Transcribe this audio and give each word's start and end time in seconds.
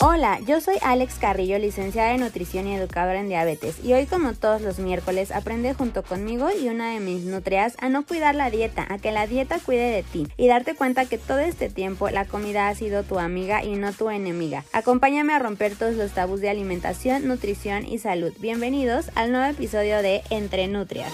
Hola, 0.00 0.40
yo 0.46 0.60
soy 0.60 0.74
Alex 0.82 1.14
Carrillo, 1.18 1.58
licenciada 1.58 2.12
en 2.12 2.20
nutrición 2.20 2.66
y 2.66 2.74
educadora 2.74 3.18
en 3.18 3.30
diabetes, 3.30 3.82
y 3.82 3.94
hoy 3.94 4.04
como 4.04 4.34
todos 4.34 4.60
los 4.60 4.78
miércoles 4.78 5.32
aprende 5.32 5.72
junto 5.72 6.02
conmigo 6.02 6.50
y 6.50 6.68
una 6.68 6.92
de 6.92 7.00
mis 7.00 7.24
nutrias 7.24 7.76
a 7.80 7.88
no 7.88 8.04
cuidar 8.04 8.34
la 8.34 8.50
dieta, 8.50 8.86
a 8.90 8.98
que 8.98 9.10
la 9.10 9.26
dieta 9.26 9.58
cuide 9.58 9.90
de 9.90 10.02
ti 10.02 10.28
y 10.36 10.48
darte 10.48 10.74
cuenta 10.74 11.06
que 11.06 11.16
todo 11.16 11.38
este 11.38 11.70
tiempo 11.70 12.10
la 12.10 12.26
comida 12.26 12.68
ha 12.68 12.74
sido 12.74 13.04
tu 13.04 13.18
amiga 13.18 13.64
y 13.64 13.76
no 13.76 13.90
tu 13.94 14.10
enemiga. 14.10 14.64
Acompáñame 14.74 15.32
a 15.32 15.38
romper 15.38 15.76
todos 15.76 15.94
los 15.94 16.12
tabús 16.12 16.42
de 16.42 16.50
alimentación, 16.50 17.26
nutrición 17.26 17.86
y 17.86 17.96
salud. 17.96 18.34
Bienvenidos 18.38 19.06
al 19.14 19.32
nuevo 19.32 19.50
episodio 19.50 20.02
de 20.02 20.22
Entre 20.28 20.68
Nutrias. 20.68 21.12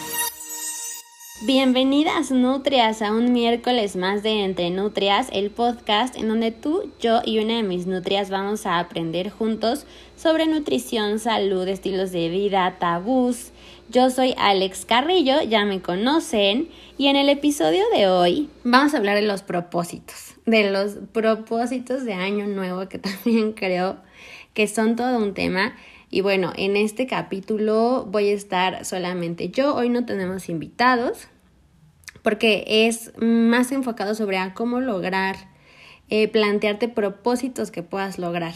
Bienvenidas 1.45 2.31
Nutrias 2.31 3.03
a 3.03 3.11
un 3.11 3.33
miércoles 3.33 3.97
más 3.97 4.23
de 4.23 4.45
Entre 4.45 4.71
Nutrias, 4.71 5.27
el 5.33 5.51
podcast 5.51 6.17
en 6.17 6.29
donde 6.29 6.53
tú, 6.53 6.93
yo 7.01 7.21
y 7.25 7.41
una 7.41 7.57
de 7.57 7.65
mis 7.65 7.89
nutrias 7.89 8.31
vamos 8.31 8.65
a 8.65 8.79
aprender 8.79 9.29
juntos 9.29 9.85
sobre 10.15 10.47
nutrición, 10.47 11.19
salud, 11.19 11.67
estilos 11.67 12.13
de 12.13 12.29
vida, 12.29 12.77
tabús. 12.79 13.51
Yo 13.89 14.09
soy 14.11 14.37
Alex 14.39 14.85
Carrillo, 14.85 15.43
ya 15.43 15.65
me 15.65 15.83
conocen, 15.83 16.69
y 16.97 17.09
en 17.09 17.17
el 17.17 17.29
episodio 17.29 17.83
de 17.93 18.07
hoy 18.07 18.49
vamos 18.63 18.95
a 18.95 18.99
hablar 18.99 19.17
de 19.17 19.23
los 19.23 19.43
propósitos, 19.43 20.37
de 20.47 20.71
los 20.71 20.99
propósitos 21.11 22.05
de 22.05 22.13
año 22.13 22.47
nuevo 22.47 22.89
que 22.89 22.99
también 23.01 23.53
creo 23.53 23.97
que 24.55 24.69
son 24.69 24.95
todo 24.95 25.19
un 25.19 25.35
tema. 25.35 25.75
Y 26.09 26.21
bueno, 26.21 26.53
en 26.57 26.77
este 26.77 27.07
capítulo 27.07 28.07
voy 28.09 28.29
a 28.29 28.35
estar 28.35 28.85
solamente 28.85 29.49
yo. 29.49 29.75
Hoy 29.75 29.89
no 29.89 30.05
tenemos 30.05 30.51
invitados, 30.51 31.29
porque 32.23 32.65
es 32.67 33.13
más 33.19 33.73
enfocado 33.73 34.15
sobre 34.15 34.39
cómo 34.55 34.81
lograr, 34.81 35.37
eh, 36.09 36.29
plantearte 36.29 36.89
propósitos 36.89 37.71
que 37.71 37.83
puedas 37.83 38.19
lograr. 38.19 38.55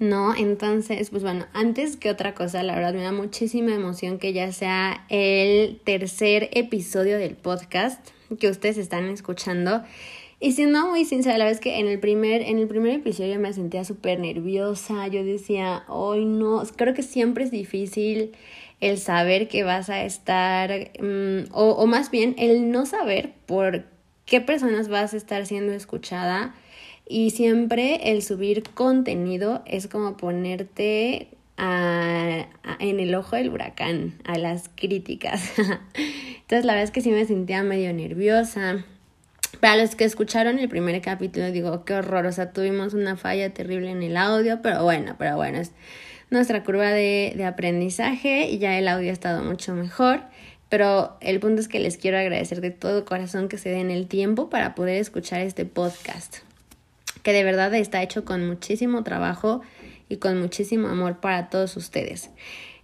¿no? 0.00 0.34
Entonces, 0.34 1.10
pues 1.10 1.22
bueno, 1.22 1.46
antes 1.52 1.96
que 1.96 2.10
otra 2.10 2.34
cosa, 2.34 2.62
la 2.62 2.74
verdad 2.74 2.94
me 2.94 3.02
da 3.02 3.12
muchísima 3.12 3.74
emoción 3.74 4.18
que 4.18 4.32
ya 4.32 4.50
sea 4.50 5.04
el 5.10 5.78
tercer 5.84 6.48
episodio 6.52 7.18
del 7.18 7.36
podcast 7.36 8.00
que 8.40 8.48
ustedes 8.48 8.78
están 8.78 9.04
escuchando. 9.10 9.84
Y 10.42 10.52
siendo 10.52 10.86
muy 10.86 11.04
sincera, 11.04 11.36
la 11.36 11.44
verdad 11.44 11.58
es 11.58 11.60
que 11.60 11.78
en 11.78 11.86
el 11.86 12.00
primer, 12.00 12.40
en 12.40 12.58
el 12.58 12.66
primer 12.66 12.94
episodio 12.94 13.38
me 13.38 13.52
sentía 13.52 13.84
súper 13.84 14.18
nerviosa. 14.18 15.06
Yo 15.08 15.22
decía, 15.22 15.84
hoy 15.86 16.24
no, 16.24 16.62
creo 16.76 16.94
que 16.94 17.02
siempre 17.02 17.44
es 17.44 17.50
difícil 17.50 18.32
el 18.80 18.98
saber 18.98 19.48
que 19.48 19.62
vas 19.62 19.90
a 19.90 20.04
estar, 20.04 20.90
mm, 21.00 21.52
o, 21.52 21.86
más 21.86 22.10
bien 22.10 22.34
el 22.38 22.70
no 22.70 22.86
saber 22.86 23.32
por 23.46 23.84
qué 24.24 24.40
personas 24.40 24.88
vas 24.88 25.14
a 25.14 25.16
estar 25.16 25.46
siendo 25.46 25.72
escuchada. 25.72 26.54
Y 27.06 27.30
siempre 27.30 28.12
el 28.12 28.22
subir 28.22 28.62
contenido 28.62 29.62
es 29.66 29.88
como 29.88 30.16
ponerte 30.16 31.28
a, 31.56 32.46
en 32.78 33.00
el 33.00 33.14
ojo 33.14 33.36
del 33.36 33.50
huracán, 33.50 34.14
a 34.24 34.38
las 34.38 34.70
críticas. 34.74 35.52
Entonces 35.56 36.64
la 36.64 36.72
verdad 36.72 36.84
es 36.84 36.90
que 36.90 37.00
sí 37.00 37.10
me 37.10 37.26
sentía 37.26 37.62
medio 37.62 37.92
nerviosa. 37.92 38.84
Para 39.58 39.76
los 39.76 39.94
que 39.94 40.04
escucharon 40.04 40.58
el 40.58 40.68
primer 40.68 41.00
capítulo, 41.02 41.50
digo, 41.50 41.84
qué 41.84 41.94
horror, 41.94 42.24
o 42.26 42.32
sea, 42.32 42.52
tuvimos 42.52 42.94
una 42.94 43.16
falla 43.16 43.52
terrible 43.52 43.90
en 43.90 44.02
el 44.02 44.16
audio, 44.16 44.62
pero 44.62 44.84
bueno, 44.84 45.16
pero 45.18 45.36
bueno, 45.36 45.58
es, 45.58 45.72
nuestra 46.30 46.64
curva 46.64 46.90
de, 46.90 47.34
de 47.36 47.44
aprendizaje 47.44 48.48
y 48.48 48.58
ya 48.58 48.78
el 48.78 48.88
audio 48.88 49.10
ha 49.10 49.12
estado 49.12 49.42
mucho 49.44 49.74
mejor. 49.74 50.22
Pero 50.70 51.16
el 51.20 51.40
punto 51.40 51.60
es 51.60 51.68
que 51.68 51.80
les 51.80 51.96
quiero 51.96 52.16
agradecer 52.16 52.60
de 52.60 52.70
todo 52.70 53.04
corazón 53.04 53.48
que 53.48 53.58
se 53.58 53.68
den 53.70 53.90
el 53.90 54.06
tiempo 54.06 54.48
para 54.48 54.76
poder 54.76 54.98
escuchar 54.98 55.40
este 55.40 55.64
podcast, 55.64 56.38
que 57.24 57.32
de 57.32 57.42
verdad 57.42 57.74
está 57.74 58.02
hecho 58.02 58.24
con 58.24 58.46
muchísimo 58.46 59.02
trabajo 59.02 59.62
y 60.08 60.16
con 60.16 60.40
muchísimo 60.40 60.86
amor 60.86 61.18
para 61.18 61.50
todos 61.50 61.76
ustedes. 61.76 62.30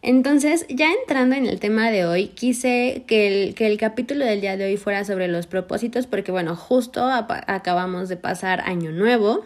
Entonces, 0.03 0.67
ya 0.69 0.93
entrando 0.93 1.37
en 1.37 1.47
el 1.47 1.61
tema 1.61 1.91
de 1.91 2.07
hoy, 2.07 2.29
quise 2.29 3.05
que 3.07 3.27
el, 3.27 3.55
que 3.55 3.67
el 3.67 3.79
capítulo 3.79 4.25
del 4.25 4.41
día 4.41 4.57
de 4.57 4.65
hoy 4.65 4.77
fuera 4.77 5.05
sobre 5.05 5.29
los 5.29 5.47
propósitos, 5.47 6.07
porque 6.07 6.33
bueno, 6.33 6.55
justo 6.57 7.09
acabamos 7.09 8.09
de 8.09 8.17
pasar 8.17 8.61
año 8.61 8.91
nuevo, 8.91 9.45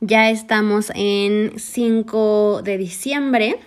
ya 0.00 0.30
estamos 0.30 0.92
en 0.94 1.58
5 1.58 2.62
de 2.62 2.78
diciembre. 2.78 3.58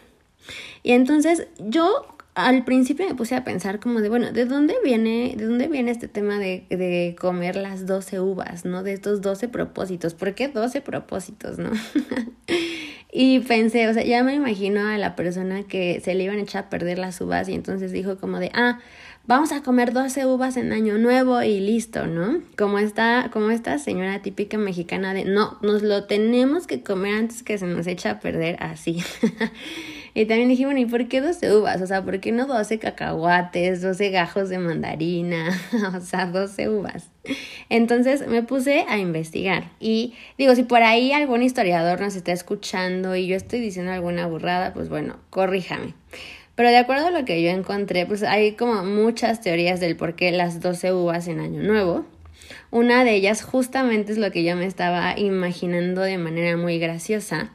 Y 0.83 0.93
entonces 0.93 1.47
yo 1.59 2.07
al 2.33 2.63
principio 2.63 3.07
me 3.07 3.15
puse 3.15 3.35
a 3.35 3.43
pensar 3.43 3.79
como 3.79 3.99
de, 4.01 4.09
bueno, 4.09 4.31
¿de 4.31 4.45
dónde 4.45 4.75
viene, 4.83 5.33
de 5.37 5.45
dónde 5.45 5.67
viene 5.67 5.91
este 5.91 6.07
tema 6.07 6.39
de, 6.39 6.65
de 6.69 7.15
comer 7.19 7.55
las 7.55 7.85
12 7.85 8.21
uvas, 8.21 8.63
¿no? 8.63 8.83
De 8.83 8.93
estos 8.93 9.21
12 9.21 9.49
propósitos. 9.49 10.13
¿Por 10.13 10.33
qué 10.33 10.47
12 10.47 10.81
propósitos, 10.81 11.57
no? 11.57 11.71
y 13.11 13.39
pensé, 13.41 13.89
o 13.89 13.93
sea, 13.93 14.03
ya 14.03 14.23
me 14.23 14.33
imagino 14.33 14.87
a 14.87 14.97
la 14.97 15.15
persona 15.15 15.63
que 15.63 15.99
se 15.99 16.15
le 16.15 16.23
iban 16.23 16.37
a 16.37 16.41
echar 16.41 16.65
a 16.65 16.69
perder 16.69 16.99
las 16.99 17.19
uvas 17.19 17.49
y 17.49 17.53
entonces 17.53 17.91
dijo 17.91 18.17
como 18.17 18.39
de, 18.39 18.49
ah, 18.53 18.79
vamos 19.27 19.51
a 19.51 19.61
comer 19.61 19.93
12 19.93 20.25
uvas 20.25 20.57
en 20.57 20.73
año 20.73 20.97
nuevo 20.97 21.41
y 21.41 21.59
listo, 21.59 22.07
¿no? 22.07 22.41
Como 22.57 22.79
esta, 22.79 23.29
como 23.31 23.51
esta 23.51 23.77
señora 23.77 24.21
típica 24.21 24.57
mexicana 24.57 25.13
de, 25.13 25.25
no, 25.25 25.57
nos 25.61 25.83
lo 25.83 26.05
tenemos 26.05 26.67
que 26.67 26.83
comer 26.83 27.15
antes 27.15 27.43
que 27.43 27.57
se 27.57 27.67
nos 27.67 27.87
echa 27.87 28.11
a 28.11 28.19
perder 28.19 28.57
así. 28.59 29.03
y 30.13 30.25
también 30.25 30.49
dije, 30.49 30.65
bueno, 30.65 30.79
¿y 30.79 30.85
por 30.85 31.07
qué 31.07 31.21
12 31.21 31.55
uvas? 31.55 31.81
O 31.81 31.87
sea, 31.87 32.03
¿por 32.03 32.19
qué 32.19 32.31
no 32.31 32.47
12 32.47 32.79
cacahuates, 32.79 33.81
12 33.81 34.09
gajos 34.09 34.49
de 34.49 34.57
mandarina? 34.57 35.57
o 35.95 36.01
sea, 36.01 36.25
12 36.25 36.69
uvas. 36.69 37.09
Entonces 37.69 38.27
me 38.27 38.43
puse 38.43 38.85
a 38.87 38.97
investigar 38.97 39.71
y 39.79 40.15
digo, 40.37 40.55
si 40.55 40.63
por 40.63 40.81
ahí 40.81 41.13
algún 41.13 41.43
historiador 41.43 42.01
nos 42.01 42.15
está 42.15 42.31
escuchando 42.31 43.15
y 43.15 43.27
yo 43.27 43.35
estoy 43.35 43.59
diciendo 43.59 43.91
alguna 43.91 44.25
burrada, 44.27 44.73
pues 44.73 44.89
bueno, 44.89 45.17
corríjame. 45.29 45.93
Pero 46.61 46.69
de 46.69 46.77
acuerdo 46.77 47.07
a 47.07 47.09
lo 47.09 47.25
que 47.25 47.41
yo 47.41 47.49
encontré, 47.49 48.05
pues 48.05 48.22
hay 48.22 48.51
como 48.51 48.83
muchas 48.83 49.41
teorías 49.41 49.79
del 49.79 49.95
por 49.95 50.13
qué 50.16 50.31
las 50.31 50.59
12 50.59 50.94
uvas 50.94 51.27
en 51.27 51.39
Año 51.39 51.63
Nuevo. 51.63 52.05
Una 52.69 53.03
de 53.03 53.16
ellas 53.16 53.41
justamente 53.41 54.11
es 54.11 54.19
lo 54.19 54.29
que 54.29 54.44
yo 54.44 54.55
me 54.55 54.67
estaba 54.67 55.17
imaginando 55.17 56.01
de 56.01 56.19
manera 56.19 56.57
muy 56.57 56.77
graciosa, 56.77 57.49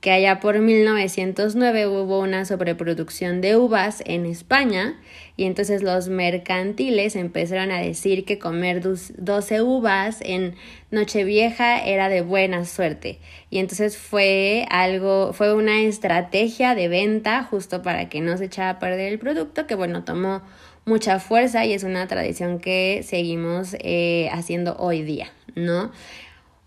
que 0.00 0.10
allá 0.10 0.40
por 0.40 0.58
1909 0.58 1.86
hubo 1.86 2.20
una 2.20 2.46
sobreproducción 2.46 3.40
de 3.42 3.56
uvas 3.56 4.02
en 4.06 4.24
España 4.24 4.98
y 5.36 5.44
entonces 5.44 5.82
los 5.82 6.08
mercantiles 6.08 7.16
empezaron 7.16 7.70
a 7.70 7.80
decir 7.80 8.24
que 8.24 8.38
comer 8.38 8.80
12 8.82 9.62
uvas 9.62 10.20
en 10.22 10.54
Nochevieja 10.90 11.84
era 11.84 12.08
de 12.08 12.22
buena 12.22 12.64
suerte 12.64 13.18
y 13.50 13.58
entonces 13.58 13.98
fue 13.98 14.66
algo, 14.70 15.34
fue 15.34 15.54
una 15.54 15.82
estrategia 15.82 16.74
de 16.74 16.88
venta 16.88 17.44
justo 17.44 17.82
para 17.82 18.08
que 18.08 18.22
no 18.22 18.38
se 18.38 18.46
echara 18.46 18.70
a 18.70 18.78
perder 18.78 19.12
el 19.12 19.18
producto 19.18 19.66
que 19.66 19.74
bueno, 19.74 20.04
tomó 20.04 20.40
mucha 20.86 21.20
fuerza 21.20 21.66
y 21.66 21.74
es 21.74 21.84
una 21.84 22.06
tradición 22.06 22.58
que 22.58 23.02
seguimos 23.04 23.76
eh, 23.80 24.30
haciendo 24.32 24.76
hoy 24.78 25.02
día, 25.02 25.30
¿no? 25.54 25.92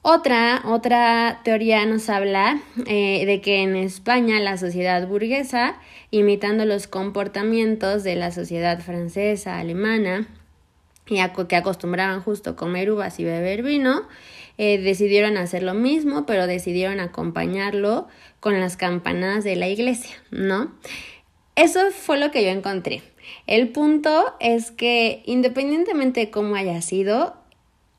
Otra, 0.05 0.61
otra 0.65 1.39
teoría 1.45 1.85
nos 1.85 2.09
habla 2.09 2.61
eh, 2.87 3.25
de 3.25 3.39
que 3.39 3.61
en 3.61 3.77
España 3.77 4.41
la 4.41 4.57
sociedad 4.57 5.07
burguesa, 5.07 5.77
imitando 6.11 6.65
los 6.65 6.87
comportamientos 6.87 8.03
de 8.03 8.15
la 8.15 8.31
sociedad 8.31 8.81
francesa, 8.81 9.59
alemana, 9.59 10.27
y 11.07 11.21
que 11.47 11.55
acostumbraban 11.55 12.21
justo 12.21 12.57
comer 12.57 12.91
uvas 12.91 13.17
y 13.21 13.23
beber 13.23 13.63
vino, 13.63 14.03
eh, 14.57 14.77
decidieron 14.77 15.37
hacer 15.37 15.63
lo 15.63 15.73
mismo, 15.73 16.25
pero 16.25 16.47
decidieron 16.47 16.99
acompañarlo 16.99 18.09
con 18.41 18.59
las 18.59 18.75
campanadas 18.75 19.45
de 19.45 19.55
la 19.55 19.69
iglesia, 19.69 20.17
¿no? 20.31 20.73
Eso 21.55 21.79
fue 21.91 22.19
lo 22.19 22.29
que 22.29 22.43
yo 22.43 22.49
encontré. 22.49 23.03
El 23.47 23.69
punto 23.69 24.35
es 24.41 24.71
que 24.71 25.23
independientemente 25.25 26.19
de 26.19 26.29
cómo 26.29 26.55
haya 26.55 26.81
sido, 26.81 27.37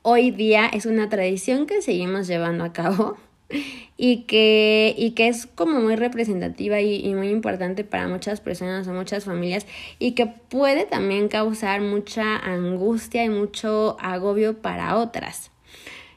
hoy 0.07 0.29
día 0.29 0.67
es 0.67 0.85
una 0.85 1.09
tradición 1.09 1.65
que 1.65 1.81
seguimos 1.81 2.27
llevando 2.27 2.63
a 2.63 2.71
cabo 2.71 3.17
y 3.97 4.21
que, 4.27 4.93
y 4.95 5.11
que 5.11 5.27
es 5.27 5.47
como 5.47 5.79
muy 5.79 5.95
representativa 5.95 6.79
y, 6.79 7.11
muy 7.15 7.29
importante 7.29 7.83
para 7.83 8.07
muchas 8.07 8.39
personas 8.39 8.87
o 8.87 8.93
muchas 8.93 9.25
familias 9.25 9.65
y 9.97 10.11
que 10.11 10.27
puede 10.27 10.85
también 10.85 11.27
causar 11.27 11.81
mucha 11.81 12.37
angustia 12.37 13.23
y 13.23 13.29
mucho 13.29 13.97
agobio 13.99 14.61
para 14.61 14.95
otras. 14.97 15.49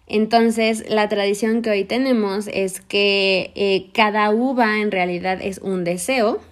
Entonces, 0.06 0.84
la 0.91 1.08
tradición 1.08 1.62
que 1.62 1.70
hoy 1.70 1.84
tenemos 1.84 2.46
es 2.52 2.82
que 2.82 3.52
eh, 3.55 3.88
cada 3.94 4.31
uva 4.32 4.81
en 4.81 4.91
realidad 4.91 5.38
es 5.41 5.58
un 5.58 5.84
deseo. 5.84 6.43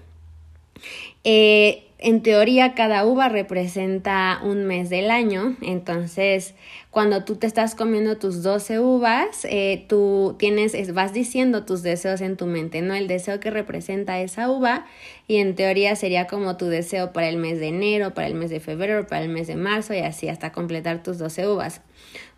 Eh, 1.22 1.86
en 1.98 2.22
teoría 2.22 2.74
cada 2.74 3.06
uva 3.06 3.28
representa 3.28 4.40
un 4.42 4.64
mes 4.64 4.90
del 4.90 5.10
año, 5.10 5.56
entonces 5.62 6.54
cuando 6.96 7.24
tú 7.24 7.36
te 7.36 7.46
estás 7.46 7.74
comiendo 7.74 8.16
tus 8.16 8.42
12 8.42 8.80
uvas, 8.80 9.44
eh, 9.50 9.84
tú 9.86 10.34
tienes, 10.38 10.94
vas 10.94 11.12
diciendo 11.12 11.66
tus 11.66 11.82
deseos 11.82 12.22
en 12.22 12.38
tu 12.38 12.46
mente, 12.46 12.80
¿no? 12.80 12.94
El 12.94 13.06
deseo 13.06 13.38
que 13.38 13.50
representa 13.50 14.18
esa 14.20 14.50
uva 14.50 14.86
y 15.28 15.36
en 15.36 15.54
teoría 15.56 15.94
sería 15.94 16.26
como 16.26 16.56
tu 16.56 16.68
deseo 16.68 17.12
para 17.12 17.28
el 17.28 17.36
mes 17.36 17.60
de 17.60 17.68
enero, 17.68 18.14
para 18.14 18.28
el 18.28 18.34
mes 18.34 18.48
de 18.48 18.60
febrero, 18.60 19.06
para 19.06 19.20
el 19.20 19.28
mes 19.28 19.46
de 19.46 19.56
marzo 19.56 19.92
y 19.92 19.98
así 19.98 20.30
hasta 20.30 20.52
completar 20.52 21.02
tus 21.02 21.18
12 21.18 21.46
uvas. 21.48 21.82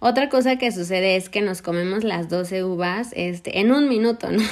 Otra 0.01 0.29
cosa 0.29 0.57
que 0.57 0.73
sucede 0.73 1.15
es 1.15 1.29
que 1.29 1.41
nos 1.41 1.63
comemos 1.63 2.03
las 2.03 2.29
12 2.29 2.65
uvas 2.65 3.11
este, 3.13 3.61
en 3.61 3.71
un 3.71 3.89
minuto, 3.89 4.29
¿no? 4.33 4.43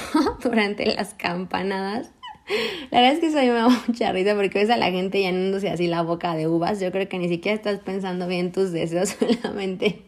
Durante 0.41 0.85
las 0.85 1.15
campanadas. 1.15 2.11
La 2.91 3.01
verdad 3.01 3.13
es 3.13 3.19
que 3.19 3.31
soy 3.31 3.49
una 3.49 3.67
mucha 3.87 4.11
risa 4.11 4.35
porque 4.35 4.59
ves 4.59 4.69
a 4.69 4.77
la 4.77 4.91
gente 4.91 5.19
llenándose 5.19 5.69
así 5.69 5.87
la 5.87 6.01
boca 6.01 6.35
de 6.35 6.47
uvas. 6.47 6.79
Yo 6.79 6.91
creo 6.91 7.07
que 7.09 7.19
ni 7.19 7.29
siquiera 7.29 7.55
estás 7.55 7.79
pensando 7.79 8.27
bien 8.27 8.51
tus 8.51 8.71
deseos, 8.71 9.17
solamente 9.41 10.01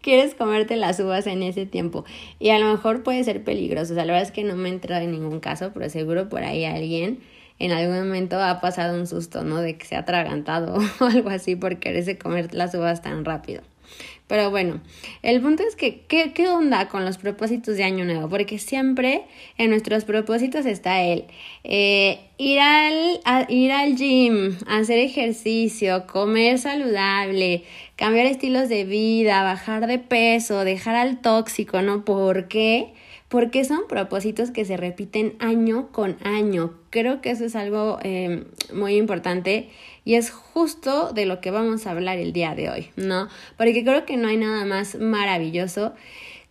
quieres 0.00 0.34
comerte 0.34 0.76
las 0.76 1.00
uvas 1.00 1.26
en 1.26 1.42
ese 1.42 1.66
tiempo. 1.66 2.04
Y 2.38 2.50
a 2.50 2.58
lo 2.58 2.70
mejor 2.70 3.02
puede 3.02 3.24
ser 3.24 3.42
peligroso. 3.44 3.92
O 3.92 3.96
sea, 3.96 4.04
la 4.04 4.12
verdad 4.12 4.28
es 4.28 4.32
que 4.32 4.44
no 4.44 4.56
me 4.56 4.68
he 4.68 4.72
entrado 4.72 5.02
en 5.02 5.12
ningún 5.12 5.40
caso, 5.40 5.70
pero 5.72 5.88
seguro 5.88 6.28
por 6.28 6.42
ahí 6.42 6.64
alguien 6.64 7.20
en 7.58 7.70
algún 7.70 7.96
momento 7.98 8.40
ha 8.40 8.60
pasado 8.60 8.98
un 8.98 9.06
susto, 9.06 9.44
¿no? 9.44 9.60
De 9.60 9.78
que 9.78 9.86
se 9.86 9.94
ha 9.94 10.00
atragantado 10.00 10.78
o 11.00 11.04
algo 11.04 11.30
así 11.30 11.56
por 11.56 11.78
quererse 11.78 12.18
comer 12.18 12.52
las 12.54 12.74
uvas 12.74 13.02
tan 13.02 13.24
rápido. 13.24 13.62
Pero 14.32 14.50
bueno, 14.50 14.80
el 15.20 15.42
punto 15.42 15.62
es 15.62 15.76
que, 15.76 16.06
¿qué, 16.08 16.32
¿qué, 16.32 16.48
onda 16.48 16.88
con 16.88 17.04
los 17.04 17.18
propósitos 17.18 17.76
de 17.76 17.84
Año 17.84 18.06
Nuevo? 18.06 18.30
Porque 18.30 18.58
siempre 18.58 19.24
en 19.58 19.68
nuestros 19.68 20.06
propósitos 20.06 20.64
está 20.64 21.02
el 21.02 21.26
eh, 21.64 22.18
ir, 22.38 22.58
al, 22.58 23.20
ir 23.50 23.72
al 23.72 23.94
gym, 23.94 24.56
hacer 24.66 25.00
ejercicio, 25.00 26.06
comer 26.06 26.58
saludable, 26.58 27.64
cambiar 27.96 28.24
estilos 28.24 28.70
de 28.70 28.84
vida, 28.84 29.42
bajar 29.42 29.86
de 29.86 29.98
peso, 29.98 30.64
dejar 30.64 30.96
al 30.96 31.20
tóxico, 31.20 31.82
¿no? 31.82 32.06
¿Por 32.06 32.48
qué? 32.48 32.94
porque 33.32 33.64
son 33.64 33.88
propósitos 33.88 34.50
que 34.50 34.66
se 34.66 34.76
repiten 34.76 35.36
año 35.38 35.88
con 35.90 36.18
año. 36.22 36.74
Creo 36.90 37.22
que 37.22 37.30
eso 37.30 37.46
es 37.46 37.56
algo 37.56 37.98
eh, 38.02 38.44
muy 38.74 38.96
importante 38.96 39.70
y 40.04 40.14
es 40.14 40.30
justo 40.30 41.12
de 41.12 41.26
lo 41.26 41.40
que 41.40 41.50
vamos 41.50 41.86
a 41.86 41.92
hablar 41.92 42.18
el 42.18 42.32
día 42.32 42.54
de 42.54 42.70
hoy, 42.70 42.90
¿no? 42.96 43.28
Porque 43.56 43.84
creo 43.84 44.04
que 44.04 44.16
no 44.16 44.28
hay 44.28 44.36
nada 44.36 44.64
más 44.64 44.96
maravilloso 44.96 45.94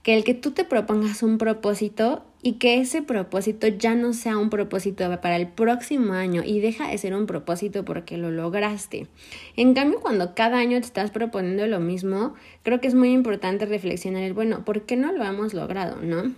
que 0.04 0.16
el 0.16 0.24
que 0.24 0.34
tú 0.34 0.52
te 0.52 0.64
propongas 0.64 1.22
un 1.22 1.38
propósito 1.38 2.24
y 2.42 2.54
que 2.54 2.80
ese 2.80 3.04
propósito 3.04 3.68
ya 3.68 3.94
no 3.94 4.14
sea 4.14 4.38
un 4.38 4.50
propósito 4.50 5.04
para 5.22 5.36
el 5.36 5.48
próximo 5.48 6.14
año 6.14 6.42
y 6.44 6.60
deja 6.60 6.88
de 6.88 6.98
ser 6.98 7.14
un 7.14 7.28
propósito 7.28 7.86
porque 7.86 8.18
lo 8.18 8.32
lograste. 8.32 9.08
En 9.56 9.76
cambio, 9.76 10.00
cuando 10.00 10.34
cada 10.34 10.58
año 10.58 10.80
te 10.80 10.88
estás 10.88 11.12
proponiendo 11.12 11.68
lo 11.68 11.80
mismo, 11.80 12.34
creo 12.64 12.82
que 12.82 12.88
es 12.88 12.96
muy 12.96 13.12
importante 13.12 13.68
reflexionar 13.68 14.24
el, 14.24 14.34
bueno, 14.34 14.66
¿por 14.66 14.84
qué 14.84 14.98
no 14.98 15.12
lo 15.12 15.24
hemos 15.24 15.54
logrado, 15.54 15.98
no? 16.02 16.34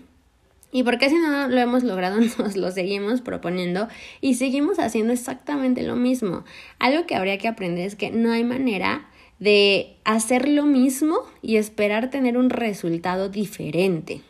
¿Y 0.73 0.81
por 0.81 0.97
qué 0.97 1.07
si 1.07 1.15
no 1.15 1.47
lo 1.47 1.61
hemos 1.61 1.83
logrado 1.83 2.19
nos 2.37 2.57
lo 2.57 2.71
seguimos 2.71 3.21
proponiendo 3.21 3.87
y 4.19 4.33
seguimos 4.33 4.79
haciendo 4.79 5.13
exactamente 5.13 5.83
lo 5.83 5.95
mismo? 5.95 6.43
Algo 6.79 7.05
que 7.05 7.15
habría 7.15 7.37
que 7.37 7.47
aprender 7.47 7.85
es 7.85 7.95
que 7.95 8.11
no 8.11 8.31
hay 8.31 8.43
manera 8.43 9.07
de 9.39 9.95
hacer 10.03 10.49
lo 10.49 10.65
mismo 10.65 11.19
y 11.41 11.57
esperar 11.57 12.09
tener 12.09 12.37
un 12.37 12.49
resultado 12.49 13.29
diferente. 13.29 14.21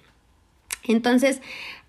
Entonces, 0.86 1.42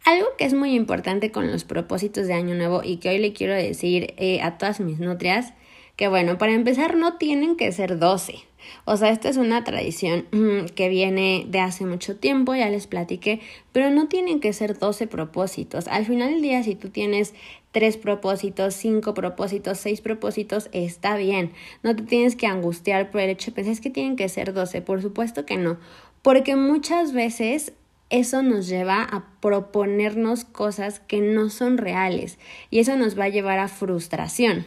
algo 0.05 0.27
que 0.39 0.45
es 0.45 0.55
muy 0.55 0.75
importante 0.75 1.33
con 1.33 1.51
los 1.51 1.65
propósitos 1.65 2.29
de 2.29 2.35
Año 2.35 2.55
Nuevo 2.55 2.83
y 2.85 2.99
que 2.99 3.09
hoy 3.09 3.19
le 3.19 3.33
quiero 3.33 3.55
decir 3.55 4.15
eh, 4.19 4.41
a 4.41 4.57
todas 4.57 4.79
mis 4.79 5.01
nutrias, 5.01 5.53
que 5.97 6.07
bueno, 6.07 6.39
para 6.39 6.53
empezar 6.53 6.97
no 6.97 7.17
tienen 7.17 7.57
que 7.57 7.73
ser 7.73 7.99
12. 7.99 8.45
O 8.85 8.97
sea, 8.97 9.11
esta 9.11 9.29
es 9.29 9.37
una 9.37 9.65
tradición 9.65 10.27
mm, 10.33 10.67
que 10.75 10.89
viene 10.89 11.47
de 11.49 11.61
hace 11.61 11.87
mucho 11.87 12.17
tiempo, 12.17 12.55
ya 12.55 12.69
les 12.69 12.87
platiqué, 12.87 13.41
pero 13.73 13.91
no 13.91 14.09
tienen 14.09 14.41
que 14.41 14.53
ser 14.53 14.79
12 14.79 15.07
propósitos. 15.07 15.89
Al 15.89 16.07
final 16.07 16.31
del 16.31 16.43
día, 16.43 16.63
si 16.63 16.75
tú 16.75 16.91
tienes 16.91 17.35
tres 17.73 17.97
propósitos, 17.97 18.75
cinco 18.75 19.15
propósitos, 19.15 19.79
seis 19.79 20.01
propósitos, 20.01 20.69
está 20.73 21.17
bien. 21.17 21.53
No 21.83 21.97
te 21.97 22.03
tienes 22.03 22.37
que 22.37 22.47
angustiar 22.47 23.11
por 23.11 23.21
el 23.21 23.31
hecho 23.31 23.51
de 23.51 23.57
pensar 23.57 23.83
que 23.83 23.91
tienen 23.91 24.17
que 24.17 24.29
ser 24.29 24.53
12. 24.53 24.81
Por 24.83 25.03
supuesto 25.03 25.45
que 25.45 25.57
no. 25.57 25.79
Porque 26.23 26.55
muchas 26.55 27.13
veces 27.13 27.73
eso 28.11 28.43
nos 28.43 28.69
lleva 28.69 29.03
a 29.03 29.25
proponernos 29.41 30.45
cosas 30.45 31.01
que 31.01 31.21
no 31.21 31.51
son 31.51 31.79
reales 31.79 32.39
y 32.71 32.79
eso 32.79 32.97
nos 32.97 33.19
va 33.19 33.25
a 33.25 33.29
llevar 33.29 33.59
a 33.59 33.67
frustración 33.67 34.67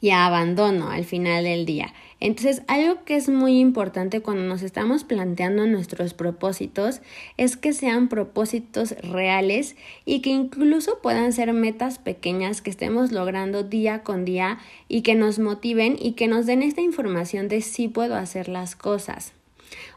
y 0.00 0.10
abandono 0.10 0.90
al 0.90 1.04
final 1.04 1.44
del 1.44 1.66
día. 1.66 1.92
Entonces, 2.20 2.62
algo 2.68 3.04
que 3.04 3.16
es 3.16 3.28
muy 3.28 3.58
importante 3.58 4.20
cuando 4.20 4.44
nos 4.44 4.62
estamos 4.62 5.04
planteando 5.04 5.66
nuestros 5.66 6.14
propósitos 6.14 7.02
es 7.36 7.56
que 7.56 7.72
sean 7.72 8.08
propósitos 8.08 8.92
reales 9.02 9.76
y 10.06 10.20
que 10.20 10.30
incluso 10.30 11.00
puedan 11.02 11.32
ser 11.32 11.52
metas 11.52 11.98
pequeñas 11.98 12.62
que 12.62 12.70
estemos 12.70 13.12
logrando 13.12 13.62
día 13.62 14.02
con 14.02 14.24
día 14.24 14.58
y 14.88 15.02
que 15.02 15.14
nos 15.14 15.38
motiven 15.38 15.96
y 16.00 16.12
que 16.12 16.26
nos 16.26 16.46
den 16.46 16.62
esta 16.62 16.80
información 16.80 17.48
de 17.48 17.60
si 17.60 17.88
puedo 17.88 18.14
hacer 18.14 18.48
las 18.48 18.74
cosas. 18.74 19.32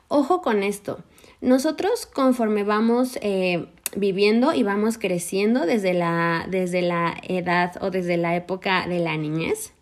Ojo 0.10 0.42
con 0.42 0.64
esto. 0.64 1.04
Nosotros 1.40 2.08
conforme 2.08 2.64
vamos 2.64 3.18
eh, 3.22 3.68
viviendo 3.98 4.54
y 4.54 4.64
vamos 4.64 4.98
creciendo 4.98 5.66
desde 5.66 5.94
la, 5.94 6.46
desde 6.50 6.82
la 6.82 7.18
edad 7.28 7.74
o 7.82 7.92
desde 7.92 8.18
la 8.18 8.36
época 8.36 8.88
de 8.88 9.00
la 9.00 9.18
niñez. 9.18 9.74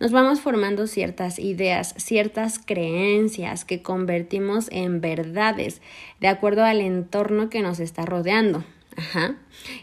Nos 0.00 0.12
vamos 0.12 0.40
formando 0.40 0.86
ciertas 0.86 1.38
ideas, 1.38 1.94
ciertas 1.98 2.58
creencias 2.58 3.64
que 3.64 3.82
convertimos 3.82 4.68
en 4.70 5.00
verdades 5.00 5.82
de 6.20 6.28
acuerdo 6.28 6.64
al 6.64 6.80
entorno 6.80 7.50
que 7.50 7.62
nos 7.62 7.80
está 7.80 8.04
rodeando. 8.06 8.64
Ajá. 8.96 9.36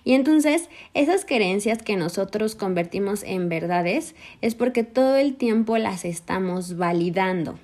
Y 0.04 0.14
entonces, 0.14 0.70
esas 0.94 1.26
creencias 1.26 1.84
que 1.84 1.96
nosotros 1.96 2.56
convertimos 2.56 3.24
en 3.24 3.48
verdades 3.48 4.16
es 4.42 4.56
porque 4.56 4.84
todo 4.84 5.18
el 5.18 5.36
tiempo 5.36 5.78
las 5.78 6.04
estamos 6.04 6.78
validando. 6.78 7.60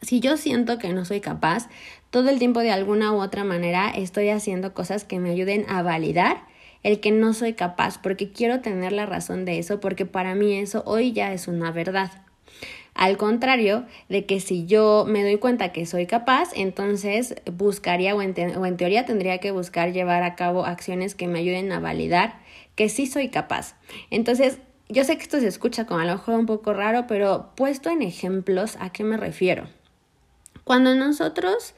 Si 0.00 0.18
yo 0.18 0.36
siento 0.36 0.78
que 0.78 0.92
no 0.92 1.04
soy 1.04 1.20
capaz, 1.20 1.68
todo 2.12 2.28
el 2.28 2.38
tiempo 2.38 2.60
de 2.60 2.70
alguna 2.70 3.10
u 3.14 3.22
otra 3.22 3.42
manera 3.42 3.88
estoy 3.88 4.28
haciendo 4.28 4.74
cosas 4.74 5.02
que 5.02 5.18
me 5.18 5.30
ayuden 5.30 5.64
a 5.68 5.82
validar 5.82 6.44
el 6.82 7.00
que 7.00 7.10
no 7.10 7.32
soy 7.32 7.54
capaz, 7.54 7.98
porque 8.02 8.30
quiero 8.30 8.60
tener 8.60 8.92
la 8.92 9.06
razón 9.06 9.46
de 9.46 9.58
eso, 9.58 9.80
porque 9.80 10.04
para 10.04 10.34
mí 10.34 10.54
eso 10.54 10.82
hoy 10.84 11.12
ya 11.12 11.32
es 11.32 11.48
una 11.48 11.72
verdad. 11.72 12.10
Al 12.94 13.16
contrario 13.16 13.86
de 14.10 14.26
que 14.26 14.40
si 14.40 14.66
yo 14.66 15.06
me 15.08 15.22
doy 15.22 15.38
cuenta 15.38 15.72
que 15.72 15.86
soy 15.86 16.04
capaz, 16.04 16.50
entonces 16.54 17.36
buscaría 17.50 18.14
o 18.14 18.20
en, 18.20 18.34
o 18.58 18.66
en, 18.66 18.76
teoría 18.76 19.06
tendría 19.06 19.38
que 19.38 19.50
buscar 19.50 19.94
llevar 19.94 20.22
a 20.22 20.34
cabo 20.34 20.66
acciones 20.66 21.14
que 21.14 21.28
me 21.28 21.38
ayuden 21.38 21.72
a 21.72 21.80
validar 21.80 22.40
que 22.74 22.90
sí 22.90 23.06
soy 23.06 23.30
capaz. 23.30 23.74
Entonces, 24.10 24.58
yo 24.90 25.04
sé 25.04 25.16
que 25.16 25.22
esto 25.22 25.40
se 25.40 25.48
escucha 25.48 25.86
como 25.86 26.00
a 26.00 26.04
lo 26.04 26.12
mejor 26.12 26.38
un 26.38 26.44
poco 26.44 26.74
raro, 26.74 27.06
pero 27.08 27.52
puesto 27.56 27.88
en 27.88 28.02
ejemplos, 28.02 28.76
¿a 28.80 28.90
qué 28.90 29.02
me 29.02 29.16
refiero? 29.16 29.66
Cuando 30.64 30.94
nosotros 30.94 31.74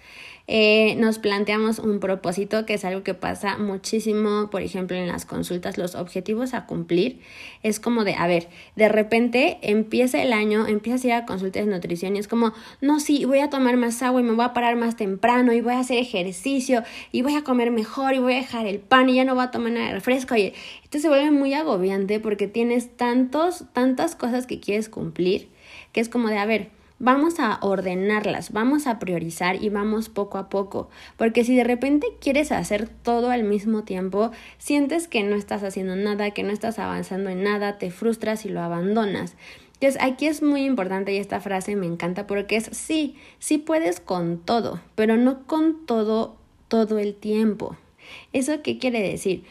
eh, 0.46 0.94
nos 0.96 1.18
planteamos 1.18 1.78
un 1.78 2.00
propósito, 2.00 2.66
que 2.66 2.74
es 2.74 2.84
algo 2.84 3.02
que 3.02 3.14
pasa 3.14 3.56
muchísimo, 3.56 4.50
por 4.50 4.60
ejemplo, 4.60 4.94
en 4.94 5.08
las 5.08 5.24
consultas, 5.24 5.78
los 5.78 5.94
objetivos 5.94 6.52
a 6.52 6.66
cumplir, 6.66 7.20
es 7.62 7.80
como 7.80 8.04
de, 8.04 8.14
a 8.14 8.26
ver, 8.26 8.48
de 8.76 8.90
repente 8.90 9.58
empieza 9.62 10.22
el 10.22 10.34
año, 10.34 10.66
empiezas 10.66 11.04
a 11.04 11.06
ir 11.06 11.12
a 11.14 11.24
consultas 11.24 11.64
de 11.64 11.72
nutrición 11.72 12.14
y 12.14 12.18
es 12.18 12.28
como, 12.28 12.52
no, 12.82 13.00
sí, 13.00 13.24
voy 13.24 13.38
a 13.38 13.48
tomar 13.48 13.78
más 13.78 14.02
agua 14.02 14.20
y 14.20 14.24
me 14.24 14.32
voy 14.32 14.44
a 14.44 14.52
parar 14.52 14.76
más 14.76 14.96
temprano 14.96 15.54
y 15.54 15.62
voy 15.62 15.72
a 15.72 15.78
hacer 15.78 15.98
ejercicio 15.98 16.82
y 17.10 17.22
voy 17.22 17.36
a 17.36 17.42
comer 17.42 17.70
mejor 17.70 18.12
y 18.12 18.18
voy 18.18 18.34
a 18.34 18.36
dejar 18.36 18.66
el 18.66 18.80
pan 18.80 19.08
y 19.08 19.14
ya 19.14 19.24
no 19.24 19.34
voy 19.34 19.44
a 19.44 19.50
tomar 19.50 19.72
nada 19.72 19.86
de 19.86 19.92
refresco. 19.94 20.36
Y 20.36 20.52
esto 20.82 20.98
se 20.98 21.08
vuelve 21.08 21.30
muy 21.30 21.54
agobiante 21.54 22.20
porque 22.20 22.48
tienes 22.48 22.94
tantos, 22.96 23.64
tantas 23.72 24.14
cosas 24.14 24.46
que 24.46 24.60
quieres 24.60 24.90
cumplir 24.90 25.48
que 25.94 26.00
es 26.00 26.08
como 26.08 26.28
de, 26.28 26.38
a 26.38 26.44
ver, 26.44 26.70
vamos 27.04 27.38
a 27.38 27.58
ordenarlas, 27.60 28.50
vamos 28.50 28.86
a 28.86 28.98
priorizar 28.98 29.62
y 29.62 29.68
vamos 29.68 30.08
poco 30.08 30.38
a 30.38 30.48
poco, 30.48 30.88
porque 31.18 31.44
si 31.44 31.54
de 31.54 31.62
repente 31.62 32.06
quieres 32.18 32.50
hacer 32.50 32.88
todo 32.88 33.30
al 33.30 33.44
mismo 33.44 33.84
tiempo, 33.84 34.30
sientes 34.56 35.06
que 35.06 35.22
no 35.22 35.36
estás 35.36 35.62
haciendo 35.64 35.96
nada, 35.96 36.30
que 36.30 36.42
no 36.42 36.50
estás 36.50 36.78
avanzando 36.78 37.28
en 37.28 37.42
nada, 37.42 37.76
te 37.76 37.90
frustras 37.90 38.46
y 38.46 38.48
lo 38.48 38.62
abandonas. 38.62 39.36
Entonces 39.74 40.00
aquí 40.00 40.26
es 40.26 40.42
muy 40.42 40.64
importante 40.64 41.12
y 41.12 41.18
esta 41.18 41.40
frase 41.40 41.76
me 41.76 41.84
encanta 41.84 42.26
porque 42.26 42.56
es 42.56 42.70
sí, 42.72 43.16
sí 43.38 43.58
puedes 43.58 44.00
con 44.00 44.38
todo, 44.38 44.80
pero 44.94 45.18
no 45.18 45.46
con 45.46 45.84
todo 45.84 46.36
todo 46.68 46.98
el 46.98 47.14
tiempo. 47.14 47.76
¿Eso 48.32 48.62
qué 48.62 48.78
quiere 48.78 49.02
decir? 49.02 49.44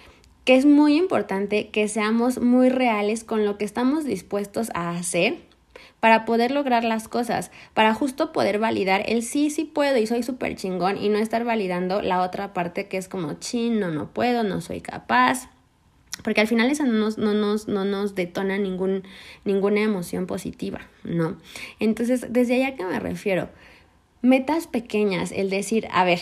Que 0.44 0.56
es 0.56 0.66
muy 0.66 0.98
importante 0.98 1.70
que 1.70 1.88
seamos 1.88 2.40
muy 2.42 2.70
reales 2.70 3.24
con 3.24 3.46
lo 3.46 3.60
que 3.60 3.66
estamos 3.66 4.06
dispuestos 4.06 4.72
a 4.74 4.90
hacer 4.90 5.53
para 6.04 6.26
poder 6.26 6.52
lograr 6.52 6.84
las 6.84 7.08
cosas, 7.08 7.50
para 7.74 7.94
justo 7.94 8.34
poder 8.34 8.60
validar 8.60 9.06
el 9.08 9.24
sí, 9.24 9.50
sí 9.50 9.64
puedo 9.64 9.98
y 9.98 10.06
soy 10.06 10.22
súper 10.22 10.58
chingón 10.58 10.98
y 10.98 11.08
no 11.08 11.18
estar 11.18 11.46
validando 11.46 12.02
la 12.02 12.24
otra 12.24 12.52
parte 12.52 12.90
que 12.90 12.98
es 12.98 13.08
como, 13.08 13.36
chin, 13.36 13.80
no, 13.80 13.90
no 13.90 14.10
puedo, 14.10 14.44
no 14.44 14.60
soy 14.60 14.82
capaz. 14.82 15.48
porque 16.26 16.42
al 16.42 16.50
final 16.50 16.70
eso 16.70 16.84
no 16.84 16.92
nos, 16.92 17.18
no 17.18 17.34
nos, 17.34 17.70
no 17.70 17.86
nos 17.86 18.16
detona 18.16 18.58
ningún, 18.58 19.04
ninguna 19.46 19.80
emoción 19.80 20.28
positiva, 20.28 20.82
¿no? 21.06 21.38
Entonces, 21.80 22.34
desde 22.34 22.56
allá 22.56 22.76
que 22.76 22.84
me 22.84 23.00
refiero, 23.00 23.48
metas 24.22 24.68
pequeñas, 24.68 25.32
el 25.32 25.50
decir, 25.50 25.88
a 25.90 26.04
ver, 26.04 26.20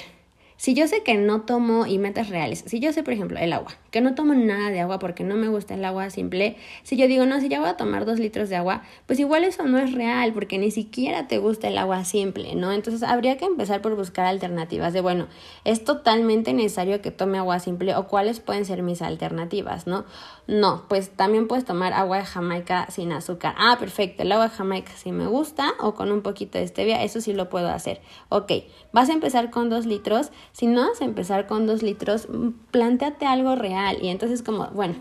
si 0.58 0.76
yo 0.76 0.88
sé 0.88 1.02
que 1.02 1.16
no 1.16 1.42
tomo 1.42 1.88
y 1.88 1.98
metas 1.98 2.30
reales, 2.30 2.64
si 2.68 2.80
yo 2.80 2.94
sé, 2.94 3.02
por 3.02 3.16
ejemplo, 3.16 3.40
el 3.40 3.52
agua, 3.52 3.76
que 3.92 4.02
no 4.02 4.16
tomo 4.16 4.34
nada 4.34 4.70
de 4.70 4.80
agua 4.80 5.00
porque 5.00 5.24
no 5.24 5.36
me 5.36 5.50
gusta 5.50 5.76
el 5.76 5.86
agua 5.86 6.10
simple, 6.10 6.56
si 6.84 6.98
yo 6.98 7.08
digo, 7.08 7.26
no, 7.26 7.40
si 7.40 7.50
ya 7.50 7.60
voy 7.60 7.70
a 7.70 7.78
tomar 7.78 8.06
dos 8.06 8.20
litros 8.20 8.50
de 8.50 8.56
agua, 8.56 8.84
pues 9.06 9.20
igual 9.20 9.44
eso 9.44 9.64
no 9.66 9.78
es 9.78 9.94
real 9.94 10.34
porque 10.34 10.58
ni 10.58 10.72
siquiera 10.72 11.28
te 11.28 11.38
gusta 11.38 11.68
el 11.68 11.78
agua 11.78 12.06
simple, 12.06 12.56
¿no? 12.56 12.72
Entonces 12.72 13.04
habría 13.04 13.38
que 13.38 13.46
empezar 13.46 13.82
por 13.82 13.96
buscar 13.96 14.26
alternativas 14.26 14.94
de, 14.94 15.02
bueno, 15.02 15.28
es 15.66 15.84
totalmente 15.84 16.54
necesario 16.54 17.02
que 17.02 17.12
tome 17.12 17.38
agua 17.38 17.60
simple 17.60 17.96
o 17.96 18.08
cuáles 18.08 18.40
pueden 18.40 18.66
ser 18.66 18.82
mis 18.82 19.02
alternativas, 19.02 19.88
¿no? 19.88 20.06
No, 20.48 20.86
pues 20.88 21.12
también 21.12 21.48
puedes 21.48 21.66
tomar 21.66 21.94
agua 21.94 22.18
de 22.18 22.26
Jamaica 22.26 22.88
sin 22.90 23.12
azúcar. 23.12 23.56
Ah, 23.58 23.78
perfecto, 23.80 24.24
el 24.24 24.32
agua 24.32 24.50
de 24.50 24.56
Jamaica 24.56 24.92
sí 24.96 25.12
me 25.12 25.28
gusta 25.28 25.74
o 25.80 25.94
con 25.94 26.12
un 26.12 26.22
poquito 26.22 26.58
de 26.58 26.68
stevia, 26.68 27.04
eso 27.04 27.22
sí 27.22 27.34
lo 27.34 27.50
puedo 27.50 27.68
hacer. 27.68 28.02
Ok, 28.30 28.52
vas 28.94 29.10
a 29.10 29.14
empezar 29.14 29.52
con 29.52 29.70
dos 29.70 29.86
litros 29.86 30.32
si 30.54 30.68
no 30.68 30.88
vas 30.88 31.02
a 31.02 31.06
empezar 31.06 31.48
con 31.48 31.68
dos 31.68 31.84
litros, 31.84 32.28
mm, 32.30 32.50
planteate 32.72 33.26
algo 33.26 33.56
real. 33.56 33.81
Y 34.02 34.10
entonces 34.10 34.44
como, 34.44 34.68
bueno, 34.68 34.96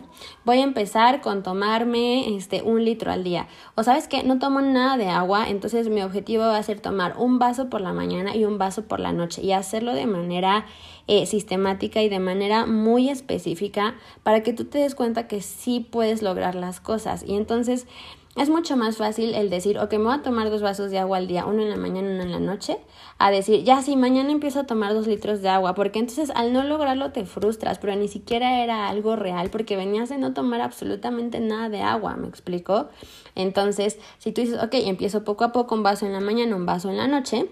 voy 0.45 0.59
a 0.59 0.65
empezar 0.65 1.21
con 1.21 1.43
tomarme 1.43 2.37
este, 2.37 2.63
un 2.63 2.85
litro 2.85 3.13
al 3.13 3.25
día. 3.25 3.49
O 3.75 3.83
sabes 3.83 4.09
que 4.09 4.23
no 4.23 4.39
tomo 4.39 4.61
nada 4.61 4.97
de 4.97 5.09
agua, 5.09 5.49
entonces 5.49 5.89
mi 5.89 6.03
objetivo 6.03 6.45
va 6.45 6.57
a 6.57 6.63
ser 6.63 6.81
tomar 6.81 7.17
un 7.19 7.39
vaso 7.39 7.69
por 7.69 7.81
la 7.81 7.93
mañana 7.93 8.35
y 8.37 8.45
un 8.45 8.59
vaso 8.59 8.85
por 8.85 9.01
la 9.01 9.13
noche. 9.13 9.43
Y 9.43 9.53
hacerlo 9.53 9.95
de 9.95 10.07
manera 10.07 10.67
eh, 11.07 11.27
sistemática 11.27 12.03
y 12.03 12.09
de 12.09 12.21
manera 12.21 12.67
muy 12.67 13.09
específica 13.09 13.97
para 14.23 14.43
que 14.43 14.53
tú 14.53 14.65
te 14.65 14.79
des 14.79 14.95
cuenta 14.95 15.27
que 15.27 15.41
sí 15.43 15.81
puedes 15.81 16.23
lograr 16.23 16.55
las 16.55 16.81
cosas. 16.81 17.25
Y 17.27 17.35
entonces 17.35 17.87
es 18.37 18.49
mucho 18.49 18.77
más 18.77 18.97
fácil 18.97 19.35
el 19.35 19.51
decir, 19.51 19.79
ok, 19.79 19.93
me 19.95 20.05
voy 20.05 20.15
a 20.15 20.23
tomar 20.23 20.51
dos 20.51 20.63
vasos 20.63 20.91
de 20.91 20.99
agua 20.99 21.19
al 21.19 21.27
día, 21.27 21.47
uno 21.47 21.63
en 21.63 21.71
la 21.71 21.77
mañana 21.77 22.11
uno 22.11 22.23
en 22.23 22.31
la 22.31 22.39
noche, 22.39 22.79
a 23.19 23.31
decir, 23.31 23.65
ya 23.65 23.83
sí, 23.83 23.97
mañana 23.97 24.31
empiezo 24.31 24.61
a 24.61 24.65
tomar 24.65 24.95
dos 24.95 25.09
litros 25.09 25.43
de 25.43 25.49
agua, 25.49 25.75
porque 25.75 25.99
entonces 25.99 26.31
al 26.35 26.53
no 26.53 26.63
lograrlo 26.63 27.11
te 27.11 27.25
frustras, 27.25 27.79
pero 27.79 27.97
ni 27.97 28.07
siquiera 28.07 28.63
era 28.63 28.89
algo 28.89 29.17
real, 29.17 29.51
porque 29.51 29.77
venías 29.77 30.09
de 30.09 30.19
no 30.19 30.33
tomar 30.33 30.61
absolutamente 30.61 31.41
nada 31.41 31.69
de 31.69 31.83
agua, 31.83 32.17
¿me 32.17 32.29
explico? 32.29 32.89
Entonces, 33.35 33.99
si 34.19 34.31
tú 34.31 34.43
dices, 34.43 34.63
ok, 34.63 34.75
empiezo 34.75 35.25
poco 35.25 35.45
a 35.45 35.53
poco, 35.53 35.75
un 35.75 35.83
vaso 35.83 36.07
en 36.07 36.13
la 36.13 36.21
mañana, 36.21 36.55
un 36.55 36.67
vaso 36.67 36.89
en 36.89 36.99
la 36.99 37.09
noche, 37.09 37.51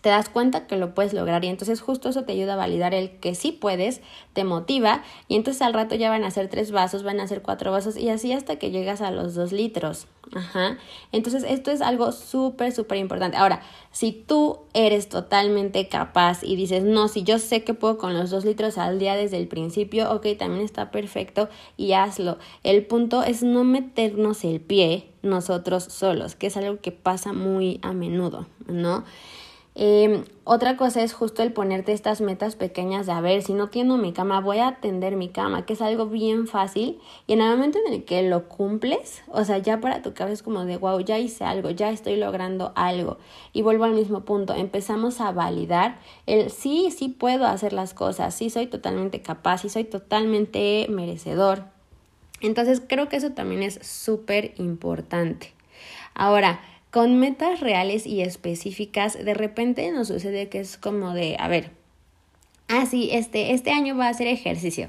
te 0.00 0.08
das 0.10 0.28
cuenta 0.28 0.66
que 0.66 0.76
lo 0.76 0.94
puedes 0.94 1.12
lograr 1.12 1.44
y 1.44 1.48
entonces 1.48 1.80
justo 1.80 2.08
eso 2.08 2.24
te 2.24 2.32
ayuda 2.32 2.54
a 2.54 2.56
validar 2.56 2.94
el 2.94 3.18
que 3.18 3.34
sí 3.34 3.52
puedes, 3.52 4.00
te 4.32 4.44
motiva 4.44 5.02
y 5.28 5.36
entonces 5.36 5.62
al 5.62 5.74
rato 5.74 5.94
ya 5.94 6.10
van 6.10 6.24
a 6.24 6.30
ser 6.30 6.48
tres 6.48 6.70
vasos, 6.70 7.02
van 7.02 7.20
a 7.20 7.26
ser 7.26 7.42
cuatro 7.42 7.72
vasos 7.72 7.96
y 7.96 8.08
así 8.08 8.32
hasta 8.32 8.56
que 8.56 8.70
llegas 8.70 9.00
a 9.00 9.10
los 9.10 9.34
dos 9.34 9.52
litros. 9.52 10.06
Ajá. 10.34 10.76
Entonces 11.12 11.44
esto 11.48 11.70
es 11.70 11.80
algo 11.80 12.10
súper, 12.10 12.72
súper 12.72 12.98
importante. 12.98 13.36
Ahora, 13.36 13.62
si 13.92 14.12
tú 14.12 14.58
eres 14.74 15.08
totalmente 15.08 15.88
capaz 15.88 16.42
y 16.42 16.56
dices, 16.56 16.82
no, 16.82 17.06
si 17.08 17.22
yo 17.22 17.38
sé 17.38 17.62
que 17.62 17.74
puedo 17.74 17.96
con 17.96 18.14
los 18.14 18.30
dos 18.30 18.44
litros 18.44 18.78
al 18.78 18.98
día 18.98 19.14
desde 19.14 19.36
el 19.36 19.46
principio, 19.46 20.12
ok, 20.12 20.26
también 20.38 20.64
está 20.64 20.90
perfecto 20.90 21.48
y 21.76 21.92
hazlo. 21.92 22.38
El 22.64 22.84
punto 22.86 23.22
es 23.22 23.42
no 23.42 23.62
meternos 23.62 24.44
el 24.44 24.60
pie 24.60 25.10
nosotros 25.22 25.84
solos, 25.84 26.34
que 26.34 26.48
es 26.48 26.56
algo 26.56 26.80
que 26.80 26.92
pasa 26.92 27.32
muy 27.32 27.78
a 27.82 27.92
menudo, 27.92 28.46
¿no? 28.66 29.04
Eh, 29.78 30.24
otra 30.44 30.78
cosa 30.78 31.02
es 31.02 31.12
justo 31.12 31.42
el 31.42 31.52
ponerte 31.52 31.92
estas 31.92 32.22
metas 32.22 32.56
pequeñas 32.56 33.04
de, 33.04 33.12
a 33.12 33.20
ver, 33.20 33.42
si 33.42 33.52
no 33.52 33.68
tiendo 33.68 33.98
mi 33.98 34.14
cama, 34.14 34.40
voy 34.40 34.58
a 34.58 34.68
atender 34.68 35.16
mi 35.16 35.28
cama, 35.28 35.66
que 35.66 35.74
es 35.74 35.82
algo 35.82 36.06
bien 36.06 36.46
fácil. 36.46 36.98
Y 37.26 37.34
en 37.34 37.42
el 37.42 37.50
momento 37.50 37.78
en 37.86 37.92
el 37.92 38.04
que 38.04 38.22
lo 38.22 38.48
cumples, 38.48 39.22
o 39.28 39.44
sea, 39.44 39.58
ya 39.58 39.78
para 39.78 40.00
tu 40.00 40.14
cabeza 40.14 40.32
es 40.32 40.42
como 40.42 40.64
de, 40.64 40.78
wow, 40.78 41.00
ya 41.00 41.18
hice 41.18 41.44
algo, 41.44 41.68
ya 41.68 41.90
estoy 41.90 42.16
logrando 42.16 42.72
algo. 42.74 43.18
Y 43.52 43.60
vuelvo 43.60 43.84
al 43.84 43.92
mismo 43.92 44.24
punto, 44.24 44.54
empezamos 44.54 45.20
a 45.20 45.30
validar 45.32 45.98
el 46.24 46.50
sí, 46.50 46.90
sí 46.90 47.10
puedo 47.10 47.44
hacer 47.44 47.74
las 47.74 47.92
cosas, 47.92 48.34
sí 48.34 48.48
soy 48.48 48.68
totalmente 48.68 49.20
capaz, 49.20 49.58
sí 49.58 49.68
soy 49.68 49.84
totalmente 49.84 50.86
merecedor. 50.88 51.64
Entonces 52.40 52.80
creo 52.86 53.10
que 53.10 53.16
eso 53.16 53.30
también 53.32 53.62
es 53.62 53.78
súper 53.86 54.54
importante. 54.56 55.52
Ahora, 56.14 56.60
con 56.96 57.18
metas 57.18 57.60
reales 57.60 58.06
y 58.06 58.22
específicas, 58.22 59.22
de 59.22 59.34
repente 59.34 59.92
nos 59.92 60.08
sucede 60.08 60.48
que 60.48 60.60
es 60.60 60.78
como 60.78 61.12
de, 61.12 61.36
a 61.38 61.46
ver, 61.46 61.72
ah, 62.68 62.86
sí, 62.86 63.10
este, 63.12 63.52
este 63.52 63.70
año 63.70 63.98
va 63.98 64.06
a 64.06 64.08
hacer 64.08 64.28
ejercicio. 64.28 64.88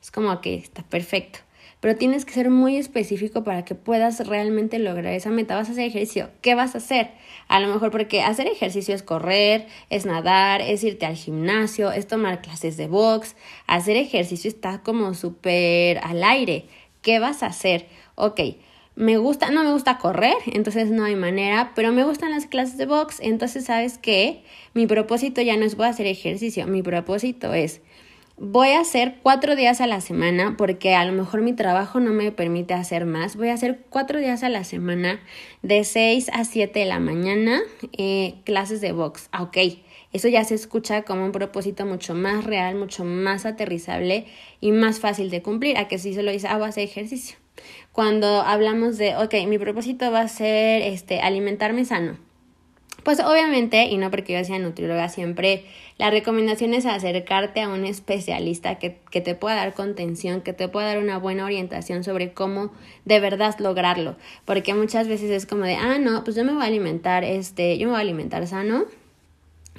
Es 0.00 0.12
como 0.12 0.40
que 0.42 0.54
está 0.54 0.84
perfecto. 0.84 1.40
Pero 1.80 1.96
tienes 1.96 2.24
que 2.24 2.34
ser 2.34 2.50
muy 2.50 2.76
específico 2.76 3.42
para 3.42 3.64
que 3.64 3.74
puedas 3.74 4.24
realmente 4.28 4.78
lograr 4.78 5.12
esa 5.12 5.30
meta. 5.30 5.56
Vas 5.56 5.68
a 5.68 5.72
hacer 5.72 5.86
ejercicio. 5.86 6.30
¿Qué 6.40 6.54
vas 6.54 6.76
a 6.76 6.78
hacer? 6.78 7.10
A 7.48 7.58
lo 7.58 7.66
mejor 7.66 7.90
porque 7.90 8.22
hacer 8.22 8.46
ejercicio 8.46 8.94
es 8.94 9.02
correr, 9.02 9.66
es 9.88 10.06
nadar, 10.06 10.60
es 10.60 10.84
irte 10.84 11.04
al 11.04 11.16
gimnasio, 11.16 11.90
es 11.90 12.06
tomar 12.06 12.42
clases 12.42 12.76
de 12.76 12.86
box. 12.86 13.34
Hacer 13.66 13.96
ejercicio 13.96 14.48
está 14.48 14.82
como 14.84 15.14
súper 15.14 15.98
al 16.04 16.22
aire. 16.22 16.66
¿Qué 17.02 17.18
vas 17.18 17.42
a 17.42 17.46
hacer? 17.46 17.88
Ok, 18.14 18.38
me 19.00 19.16
gusta, 19.16 19.50
no 19.50 19.64
me 19.64 19.72
gusta 19.72 19.96
correr, 19.96 20.36
entonces 20.52 20.90
no 20.90 21.04
hay 21.04 21.16
manera, 21.16 21.72
pero 21.74 21.90
me 21.90 22.04
gustan 22.04 22.32
las 22.32 22.44
clases 22.44 22.76
de 22.76 22.84
box, 22.84 23.18
entonces 23.20 23.64
sabes 23.64 23.96
que 23.96 24.44
mi 24.74 24.86
propósito 24.86 25.40
ya 25.40 25.56
no 25.56 25.64
es 25.64 25.74
voy 25.74 25.86
a 25.86 25.88
hacer 25.88 26.06
ejercicio, 26.06 26.66
mi 26.66 26.82
propósito 26.82 27.54
es 27.54 27.80
voy 28.36 28.68
a 28.68 28.80
hacer 28.80 29.16
cuatro 29.22 29.56
días 29.56 29.80
a 29.80 29.86
la 29.86 30.02
semana 30.02 30.54
porque 30.58 30.94
a 30.94 31.04
lo 31.06 31.12
mejor 31.12 31.40
mi 31.40 31.54
trabajo 31.54 31.98
no 31.98 32.10
me 32.10 32.32
permite 32.32 32.72
hacer 32.72 33.04
más. 33.04 33.36
Voy 33.36 33.48
a 33.48 33.54
hacer 33.54 33.84
cuatro 33.90 34.18
días 34.18 34.42
a 34.42 34.48
la 34.48 34.64
semana 34.64 35.20
de 35.62 35.84
6 35.84 36.30
a 36.32 36.44
7 36.44 36.80
de 36.80 36.86
la 36.86 37.00
mañana 37.00 37.60
eh, 37.92 38.36
clases 38.44 38.80
de 38.80 38.92
box. 38.92 39.28
Ah, 39.32 39.42
ok, 39.42 39.58
eso 40.12 40.28
ya 40.28 40.44
se 40.44 40.54
escucha 40.54 41.02
como 41.02 41.24
un 41.24 41.32
propósito 41.32 41.84
mucho 41.84 42.14
más 42.14 42.44
real, 42.44 42.76
mucho 42.76 43.04
más 43.04 43.44
aterrizable 43.44 44.26
y 44.60 44.72
más 44.72 45.00
fácil 45.00 45.30
de 45.30 45.42
cumplir 45.42 45.76
a 45.76 45.88
que 45.88 45.98
si 45.98 46.14
solo 46.14 46.32
dice, 46.32 46.48
ah, 46.48 46.56
voy 46.56 46.66
a 46.66 46.68
hacer 46.68 46.84
ejercicio. 46.84 47.39
Cuando 47.92 48.42
hablamos 48.42 48.98
de, 48.98 49.16
ok, 49.16 49.34
mi 49.46 49.58
propósito 49.58 50.10
va 50.10 50.20
a 50.20 50.28
ser 50.28 50.82
este, 50.82 51.20
alimentarme 51.20 51.84
sano. 51.84 52.16
Pues 53.02 53.18
obviamente, 53.20 53.84
y 53.86 53.96
no 53.96 54.10
porque 54.10 54.34
yo 54.34 54.44
sea 54.44 54.58
nutrióloga, 54.58 55.08
siempre 55.08 55.64
la 55.96 56.10
recomendación 56.10 56.74
es 56.74 56.84
acercarte 56.84 57.62
a 57.62 57.68
un 57.68 57.84
especialista 57.86 58.78
que, 58.78 58.98
que, 59.10 59.20
te 59.20 59.34
pueda 59.34 59.56
dar 59.56 59.74
contención, 59.74 60.42
que 60.42 60.52
te 60.52 60.68
pueda 60.68 60.88
dar 60.88 60.98
una 60.98 61.18
buena 61.18 61.44
orientación 61.44 62.04
sobre 62.04 62.32
cómo 62.32 62.72
de 63.06 63.20
verdad 63.20 63.58
lograrlo. 63.58 64.16
Porque 64.44 64.74
muchas 64.74 65.08
veces 65.08 65.30
es 65.30 65.46
como 65.46 65.64
de, 65.64 65.76
ah, 65.76 65.98
no, 65.98 66.24
pues 66.24 66.36
yo 66.36 66.44
me 66.44 66.52
voy 66.52 66.62
a 66.62 66.66
alimentar, 66.66 67.24
este, 67.24 67.78
yo 67.78 67.86
me 67.86 67.92
voy 67.92 67.98
a 67.98 68.02
alimentar 68.02 68.46
sano, 68.46 68.84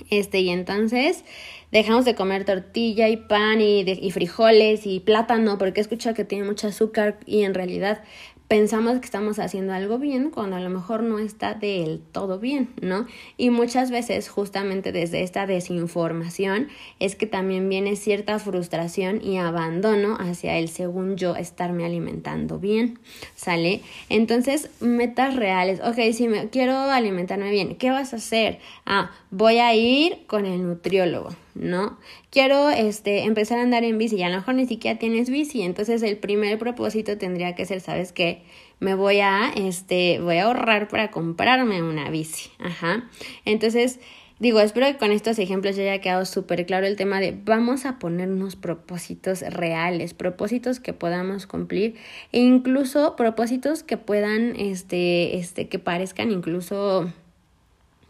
este, 0.10 0.40
y 0.40 0.50
entonces 0.50 1.24
dejamos 1.72 2.06
de 2.06 2.16
comer 2.16 2.44
tortilla 2.44 3.08
y 3.10 3.18
pan 3.18 3.62
y, 3.62 3.82
y 3.82 4.12
frijoles 4.12 4.86
y 4.86 5.00
plátano 5.00 5.58
porque 5.58 5.80
he 5.80 5.84
escuchado 5.84 6.16
que 6.16 6.26
tiene 6.26 6.46
mucho 6.46 6.68
azúcar 6.68 7.20
y 7.26 7.44
en 7.44 7.54
realidad 7.54 8.04
pensamos 8.52 9.00
que 9.00 9.06
estamos 9.06 9.40
haciendo 9.40 9.72
algo 9.72 9.98
bien 9.98 10.30
cuando 10.30 10.58
a 10.58 10.60
lo 10.60 10.70
mejor 10.70 11.04
no 11.04 11.20
está 11.20 11.54
del 11.54 12.02
todo 12.12 12.38
bien, 12.38 12.68
¿no? 12.82 13.08
Y 13.38 13.50
muchas 13.50 13.92
veces 13.92 14.28
justamente 14.28 14.92
desde 14.92 15.24
esta 15.24 15.48
desinformación 15.48 16.68
es 17.00 17.16
que 17.16 17.28
también 17.28 17.70
viene 17.70 17.96
cierta 17.96 18.40
frustración 18.40 19.24
y 19.24 19.38
abandono 19.38 20.18
hacia 20.20 20.58
el 20.58 20.68
según 20.68 21.16
yo 21.16 21.38
estarme 21.38 21.86
alimentando 21.86 22.60
bien, 22.60 23.00
¿sale? 23.36 23.84
Entonces, 24.10 24.70
metas 24.82 25.38
reales, 25.38 25.80
ok, 25.80 26.12
si 26.12 26.28
me 26.28 26.50
quiero 26.50 26.78
alimentarme 26.78 27.52
bien, 27.52 27.78
¿qué 27.78 27.90
vas 27.90 28.12
a 28.12 28.18
hacer? 28.18 28.60
Ah, 28.86 29.12
voy 29.30 29.60
a 29.60 29.74
ir 29.76 30.26
con 30.28 30.46
el 30.46 30.62
nutriólogo, 30.62 31.30
¿no? 31.56 31.98
Quiero 32.30 32.70
este, 32.70 33.24
empezar 33.24 33.60
a 33.60 33.64
andar 33.64 33.84
en 33.84 33.98
bici 33.98 34.18
y 34.18 34.24
a 34.24 34.30
lo 34.30 34.38
mejor 34.38 34.56
ni 34.56 34.66
siquiera 34.66 35.00
tienes 35.00 35.30
bici, 35.30 35.62
entonces 35.62 36.04
el 36.04 36.18
primer 36.18 36.58
propósito 36.58 37.18
tendría 37.18 37.56
que 37.56 37.66
ser, 37.66 37.82
¿sabes 37.82 38.12
qué? 38.12 38.44
Me 38.80 38.96
voy 38.96 39.20
a, 39.20 39.52
este, 39.56 40.20
voy 40.20 40.38
a 40.38 40.46
ahorrar 40.46 40.88
para 40.88 41.12
comprarme 41.12 41.82
una 41.84 42.10
bici, 42.10 42.50
ajá. 42.60 43.10
Entonces, 43.46 44.00
digo, 44.40 44.60
espero 44.60 44.88
que 44.88 44.98
con 44.98 45.12
estos 45.12 45.38
ejemplos 45.38 45.76
ya 45.76 45.84
haya 45.84 46.02
quedado 46.02 46.26
súper 46.26 46.66
claro 46.66 46.88
el 46.88 46.96
tema 46.96 47.20
de 47.20 47.38
vamos 47.46 47.86
a 47.86 48.00
ponernos 48.00 48.56
propósitos 48.56 49.42
reales, 49.42 50.16
propósitos 50.16 50.80
que 50.80 50.94
podamos 50.94 51.46
cumplir 51.46 51.96
e 52.32 52.40
incluso 52.40 53.16
propósitos 53.16 53.84
que 53.84 53.98
puedan, 53.98 54.56
este, 54.56 55.38
este, 55.38 55.68
que 55.68 55.78
parezcan 55.78 56.32
incluso 56.32 57.12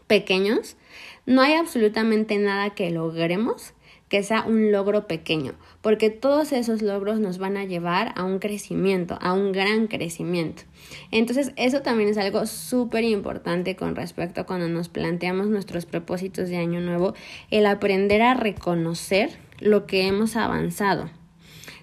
pequeños, 0.06 0.76
no 1.26 1.42
hay 1.42 1.54
absolutamente 1.54 2.38
nada 2.38 2.70
que 2.70 2.90
logremos 2.90 3.74
que 4.12 4.22
sea 4.22 4.44
un 4.44 4.70
logro 4.70 5.06
pequeño, 5.06 5.54
porque 5.80 6.10
todos 6.10 6.52
esos 6.52 6.82
logros 6.82 7.18
nos 7.18 7.38
van 7.38 7.56
a 7.56 7.64
llevar 7.64 8.12
a 8.14 8.24
un 8.24 8.40
crecimiento, 8.40 9.16
a 9.22 9.32
un 9.32 9.52
gran 9.52 9.86
crecimiento. 9.86 10.64
Entonces, 11.10 11.52
eso 11.56 11.80
también 11.80 12.10
es 12.10 12.18
algo 12.18 12.44
súper 12.44 13.04
importante 13.04 13.74
con 13.74 13.96
respecto 13.96 14.42
a 14.42 14.44
cuando 14.44 14.68
nos 14.68 14.90
planteamos 14.90 15.46
nuestros 15.46 15.86
propósitos 15.86 16.50
de 16.50 16.58
año 16.58 16.80
nuevo, 16.80 17.14
el 17.50 17.64
aprender 17.64 18.20
a 18.20 18.34
reconocer 18.34 19.30
lo 19.60 19.86
que 19.86 20.06
hemos 20.06 20.36
avanzado. 20.36 21.08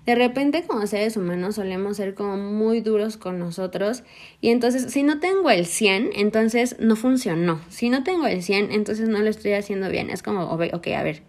De 0.05 0.15
repente 0.15 0.63
como 0.65 0.87
seres 0.87 1.17
humanos 1.17 1.55
solemos 1.55 1.97
ser 1.97 2.15
como 2.15 2.37
muy 2.37 2.81
duros 2.81 3.17
con 3.17 3.39
nosotros 3.39 4.03
y 4.41 4.49
entonces 4.49 4.91
si 4.91 5.03
no 5.03 5.19
tengo 5.19 5.49
el 5.49 5.65
100, 5.65 6.11
entonces 6.15 6.77
no 6.79 6.95
funcionó. 6.95 7.61
Si 7.69 7.89
no 7.89 8.03
tengo 8.03 8.27
el 8.27 8.41
100, 8.41 8.71
entonces 8.71 9.09
no 9.09 9.19
lo 9.19 9.29
estoy 9.29 9.53
haciendo 9.53 9.89
bien. 9.89 10.09
Es 10.09 10.23
como, 10.23 10.43
ok, 10.45 10.87
a 10.87 11.03
ver, 11.03 11.23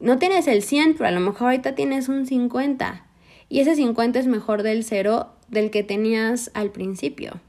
no 0.00 0.18
tienes 0.18 0.46
el 0.46 0.62
100, 0.62 0.94
pero 0.94 1.08
a 1.08 1.12
lo 1.12 1.20
mejor 1.20 1.48
ahorita 1.48 1.74
tienes 1.74 2.08
un 2.08 2.26
50. 2.26 3.06
Y 3.48 3.60
ese 3.60 3.74
50 3.76 4.18
es 4.18 4.26
mejor 4.26 4.62
del 4.62 4.84
cero 4.84 5.32
del 5.48 5.70
que 5.70 5.82
tenías 5.82 6.50
al 6.54 6.70
principio. 6.70 7.40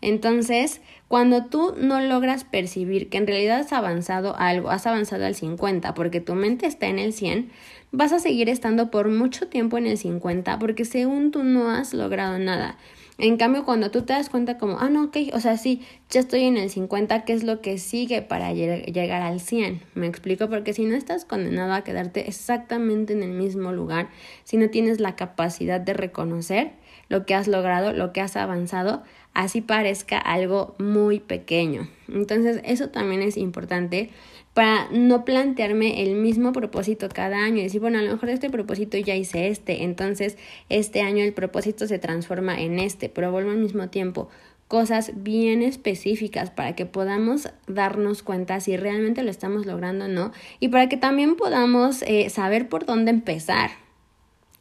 Entonces, 0.00 0.80
cuando 1.08 1.44
tú 1.46 1.74
no 1.78 2.00
logras 2.00 2.44
percibir 2.44 3.08
que 3.08 3.18
en 3.18 3.26
realidad 3.26 3.60
has 3.60 3.72
avanzado 3.72 4.36
algo, 4.36 4.70
has 4.70 4.86
avanzado 4.86 5.26
al 5.26 5.34
50 5.34 5.94
porque 5.94 6.20
tu 6.20 6.34
mente 6.34 6.66
está 6.66 6.86
en 6.86 6.98
el 6.98 7.12
100, 7.12 7.50
vas 7.92 8.12
a 8.12 8.18
seguir 8.18 8.48
estando 8.48 8.90
por 8.90 9.08
mucho 9.08 9.48
tiempo 9.48 9.78
en 9.78 9.86
el 9.86 9.98
50 9.98 10.58
porque 10.58 10.84
según 10.84 11.30
tú 11.30 11.44
no 11.44 11.70
has 11.70 11.94
logrado 11.94 12.38
nada. 12.38 12.78
En 13.16 13.36
cambio, 13.36 13.64
cuando 13.64 13.92
tú 13.92 14.02
te 14.02 14.12
das 14.12 14.28
cuenta 14.28 14.58
como, 14.58 14.80
ah, 14.80 14.88
no, 14.88 15.04
ok, 15.04 15.16
o 15.34 15.38
sea, 15.38 15.56
sí, 15.56 15.82
ya 16.10 16.18
estoy 16.18 16.44
en 16.44 16.56
el 16.56 16.68
50, 16.68 17.24
¿qué 17.24 17.32
es 17.32 17.44
lo 17.44 17.60
que 17.60 17.78
sigue 17.78 18.22
para 18.22 18.52
llegar 18.52 19.22
al 19.22 19.38
100? 19.38 19.82
Me 19.94 20.08
explico, 20.08 20.48
porque 20.48 20.72
si 20.72 20.84
no 20.84 20.96
estás 20.96 21.24
condenado 21.24 21.74
a 21.74 21.84
quedarte 21.84 22.26
exactamente 22.28 23.12
en 23.12 23.22
el 23.22 23.30
mismo 23.30 23.70
lugar, 23.70 24.08
si 24.42 24.56
no 24.56 24.68
tienes 24.68 24.98
la 24.98 25.14
capacidad 25.14 25.80
de 25.80 25.92
reconocer 25.92 26.72
lo 27.08 27.24
que 27.24 27.36
has 27.36 27.46
logrado, 27.46 27.92
lo 27.92 28.12
que 28.12 28.20
has 28.20 28.36
avanzado, 28.36 29.04
así 29.34 29.60
parezca 29.60 30.18
algo 30.18 30.74
muy 30.78 31.20
pequeño. 31.20 31.88
Entonces, 32.08 32.60
eso 32.64 32.88
también 32.88 33.22
es 33.22 33.36
importante 33.36 34.10
para 34.54 34.88
no 34.92 35.24
plantearme 35.24 36.02
el 36.04 36.14
mismo 36.14 36.52
propósito 36.52 37.08
cada 37.12 37.38
año 37.38 37.58
y 37.58 37.64
decir, 37.64 37.80
bueno, 37.80 37.98
a 37.98 38.02
lo 38.02 38.12
mejor 38.12 38.30
este 38.30 38.48
propósito 38.48 38.96
ya 38.96 39.16
hice 39.16 39.48
este, 39.48 39.82
entonces 39.82 40.38
este 40.68 41.02
año 41.02 41.24
el 41.24 41.32
propósito 41.32 41.88
se 41.88 41.98
transforma 41.98 42.60
en 42.60 42.78
este, 42.78 43.08
pero 43.08 43.32
vuelvo 43.32 43.50
al 43.50 43.58
mismo 43.58 43.88
tiempo 43.88 44.28
cosas 44.68 45.12
bien 45.16 45.62
específicas 45.62 46.50
para 46.50 46.74
que 46.74 46.86
podamos 46.86 47.50
darnos 47.66 48.22
cuenta 48.22 48.60
si 48.60 48.76
realmente 48.76 49.22
lo 49.22 49.30
estamos 49.30 49.66
logrando 49.66 50.06
o 50.06 50.08
no 50.08 50.32
y 50.60 50.68
para 50.68 50.88
que 50.88 50.96
también 50.96 51.36
podamos 51.36 52.02
eh, 52.02 52.30
saber 52.30 52.68
por 52.68 52.86
dónde 52.86 53.10
empezar. 53.10 53.83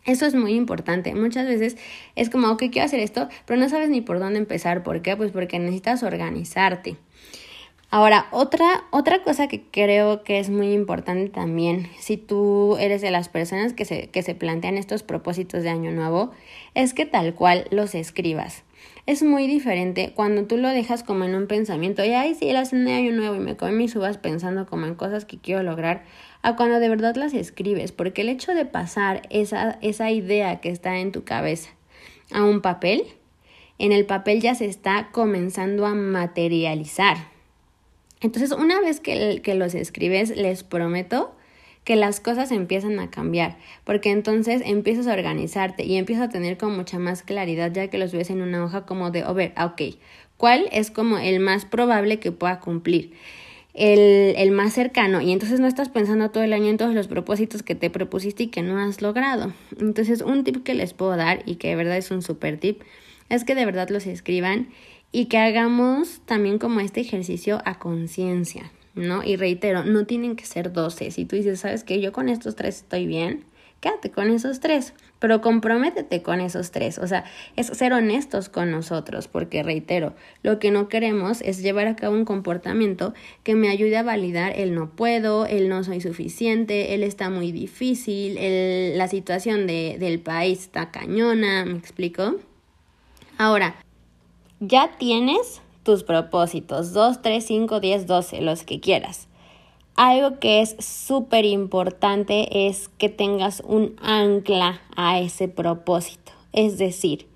Eso 0.05 0.25
es 0.25 0.35
muy 0.35 0.53
importante. 0.53 1.15
Muchas 1.15 1.47
veces 1.47 1.77
es 2.15 2.29
como, 2.29 2.49
ok, 2.49 2.63
quiero 2.71 2.85
hacer 2.85 2.99
esto, 2.99 3.29
pero 3.45 3.59
no 3.59 3.69
sabes 3.69 3.89
ni 3.89 4.01
por 4.01 4.19
dónde 4.19 4.39
empezar. 4.39 4.83
¿Por 4.83 5.01
qué? 5.01 5.15
Pues 5.15 5.31
porque 5.31 5.59
necesitas 5.59 6.03
organizarte. 6.03 6.97
Ahora, 7.89 8.25
otra, 8.31 8.85
otra 8.89 9.21
cosa 9.21 9.47
que 9.47 9.61
creo 9.69 10.23
que 10.23 10.39
es 10.39 10.49
muy 10.49 10.73
importante 10.73 11.29
también, 11.29 11.89
si 11.99 12.17
tú 12.17 12.75
eres 12.77 13.03
de 13.03 13.11
las 13.11 13.29
personas 13.29 13.73
que 13.73 13.85
se, 13.85 14.07
que 14.07 14.23
se 14.23 14.33
plantean 14.33 14.77
estos 14.77 15.03
propósitos 15.03 15.61
de 15.61 15.69
año 15.69 15.91
nuevo, 15.91 16.31
es 16.73 16.95
que 16.95 17.05
tal 17.05 17.35
cual 17.35 17.67
los 17.69 17.93
escribas. 17.93 18.63
Es 19.05 19.21
muy 19.21 19.45
diferente 19.45 20.11
cuando 20.15 20.45
tú 20.45 20.57
lo 20.57 20.69
dejas 20.69 21.03
como 21.03 21.23
en 21.25 21.35
un 21.35 21.45
pensamiento, 21.45 22.03
y 22.03 22.13
ay, 22.13 22.33
sí, 22.33 22.51
cena 22.65 22.85
de 22.85 22.93
año 22.93 23.11
nuevo 23.11 23.35
y 23.35 23.39
me 23.39 23.57
comí 23.57 23.73
mis 23.73 23.95
uvas 23.95 24.17
pensando 24.17 24.65
como 24.65 24.87
en 24.87 24.95
cosas 24.95 25.25
que 25.25 25.37
quiero 25.37 25.61
lograr, 25.61 26.03
a 26.43 26.55
cuando 26.55 26.79
de 26.79 26.89
verdad 26.89 27.15
las 27.15 27.33
escribes, 27.33 27.91
porque 27.91 28.21
el 28.21 28.29
hecho 28.29 28.53
de 28.53 28.65
pasar 28.65 29.23
esa, 29.31 29.79
esa 29.81 30.11
idea 30.11 30.61
que 30.61 30.69
está 30.69 30.99
en 30.99 31.11
tu 31.11 31.23
cabeza 31.23 31.71
a 32.31 32.43
un 32.43 32.61
papel, 32.61 33.03
en 33.79 33.91
el 33.91 34.05
papel 34.05 34.39
ya 34.41 34.53
se 34.53 34.65
está 34.65 35.09
comenzando 35.11 35.87
a 35.87 35.95
materializar 35.95 37.33
entonces, 38.23 38.53
una 38.53 38.79
vez 38.79 39.01
que, 39.01 39.41
que 39.43 39.53
los 39.53 39.75
escribes, 39.75 40.35
les 40.35 40.63
prometo 40.63 41.35
que 41.83 41.97
las 41.97 42.21
cosas 42.21 42.51
empiezan 42.51 42.97
a 43.01 43.11
cambiar, 43.11 43.57
porque 43.83 44.11
entonces 44.11 44.61
empiezas 44.65 45.07
a 45.07 45.13
organizarte 45.13 45.83
y 45.83 45.97
empiezas 45.97 46.29
a 46.29 46.31
tener 46.31 46.57
como 46.57 46.77
mucha 46.77 46.97
más 46.99 47.21
claridad 47.21 47.73
ya 47.73 47.89
que 47.89 47.97
los 47.97 48.13
ves 48.13 48.29
en 48.29 48.41
una 48.41 48.63
hoja 48.63 48.85
como 48.85 49.11
de, 49.11 49.25
oh, 49.25 49.33
ver, 49.33 49.53
ok, 49.61 49.97
¿cuál 50.37 50.69
es 50.71 50.89
como 50.89 51.17
el 51.17 51.41
más 51.41 51.65
probable 51.65 52.19
que 52.19 52.31
pueda 52.31 52.61
cumplir? 52.61 53.11
El, 53.73 54.51
más 54.51 54.73
cercano 54.73 55.21
y 55.21 55.31
entonces 55.31 55.59
no 55.59 55.67
estás 55.67 55.89
pensando 55.89 56.29
todo 56.29 56.43
el 56.43 56.53
año 56.53 56.67
en 56.67 56.77
todos 56.77 56.93
los 56.93 57.07
propósitos 57.07 57.63
que 57.63 57.73
te 57.73 57.89
propusiste 57.89 58.43
y 58.43 58.47
que 58.47 58.61
no 58.61 58.79
has 58.79 59.01
logrado. 59.01 59.53
Entonces 59.79 60.21
un 60.21 60.43
tip 60.43 60.63
que 60.63 60.75
les 60.75 60.93
puedo 60.93 61.15
dar 61.15 61.41
y 61.45 61.55
que 61.55 61.69
de 61.69 61.75
verdad 61.75 61.97
es 61.97 62.11
un 62.11 62.21
super 62.21 62.59
tip 62.59 62.81
es 63.29 63.43
que 63.43 63.55
de 63.55 63.65
verdad 63.65 63.89
los 63.89 64.05
escriban 64.05 64.69
y 65.11 65.25
que 65.25 65.37
hagamos 65.37 66.21
también 66.25 66.59
como 66.59 66.79
este 66.79 67.01
ejercicio 67.01 67.61
a 67.65 67.79
conciencia, 67.79 68.71
¿no? 68.95 69.23
Y 69.23 69.35
reitero, 69.37 69.83
no 69.83 70.05
tienen 70.05 70.35
que 70.35 70.45
ser 70.45 70.73
12. 70.73 71.11
Si 71.11 71.25
tú 71.25 71.35
dices, 71.35 71.59
¿sabes 71.59 71.83
qué? 71.83 72.01
Yo 72.01 72.11
con 72.11 72.29
estos 72.29 72.55
tres 72.55 72.77
estoy 72.77 73.05
bien, 73.05 73.45
quédate 73.79 74.11
con 74.11 74.29
esos 74.29 74.59
tres, 74.59 74.93
pero 75.23 75.39
comprométete 75.39 76.21
con 76.21 76.41
esos 76.41 76.71
tres. 76.71 76.97
O 76.97 77.07
sea, 77.07 77.23
es 77.55 77.67
ser 77.67 77.93
honestos 77.93 78.49
con 78.49 78.71
nosotros, 78.71 79.29
porque 79.29 79.63
reitero, 79.63 80.13
lo 80.41 80.59
que 80.59 80.69
no 80.69 80.89
queremos 80.89 81.39
es 81.39 81.63
llevar 81.63 81.87
a 81.87 81.95
cabo 81.95 82.13
un 82.13 82.25
comportamiento 82.25 83.13
que 83.43 83.55
me 83.55 83.69
ayude 83.69 83.95
a 83.95 84.03
validar 84.03 84.51
el 84.53 84.75
no 84.75 84.89
puedo, 84.89 85.45
el 85.45 85.69
no 85.69 85.81
soy 85.85 86.01
suficiente, 86.01 86.93
el 86.93 87.03
está 87.03 87.29
muy 87.29 87.53
difícil, 87.53 88.37
el, 88.37 88.97
la 88.97 89.07
situación 89.07 89.65
de, 89.65 89.95
del 89.97 90.19
país 90.19 90.63
está 90.63 90.91
cañona, 90.91 91.63
¿me 91.63 91.77
explico? 91.77 92.35
Ahora, 93.37 93.77
ya 94.59 94.91
tienes 94.97 95.61
tus 95.83 96.03
propósitos, 96.03 96.91
2, 96.91 97.21
3, 97.21 97.45
5, 97.45 97.79
10, 97.79 98.07
12, 98.07 98.41
los 98.41 98.63
que 98.65 98.81
quieras. 98.81 99.29
Algo 99.95 100.39
que 100.39 100.61
es 100.61 100.75
súper 100.79 101.45
importante 101.45 102.67
es 102.67 102.89
que 102.97 103.09
tengas 103.09 103.61
un 103.65 103.95
ancla 104.01 104.81
a 104.95 105.19
ese 105.19 105.47
propósito, 105.47 106.31
es 106.51 106.79
decir, 106.79 107.27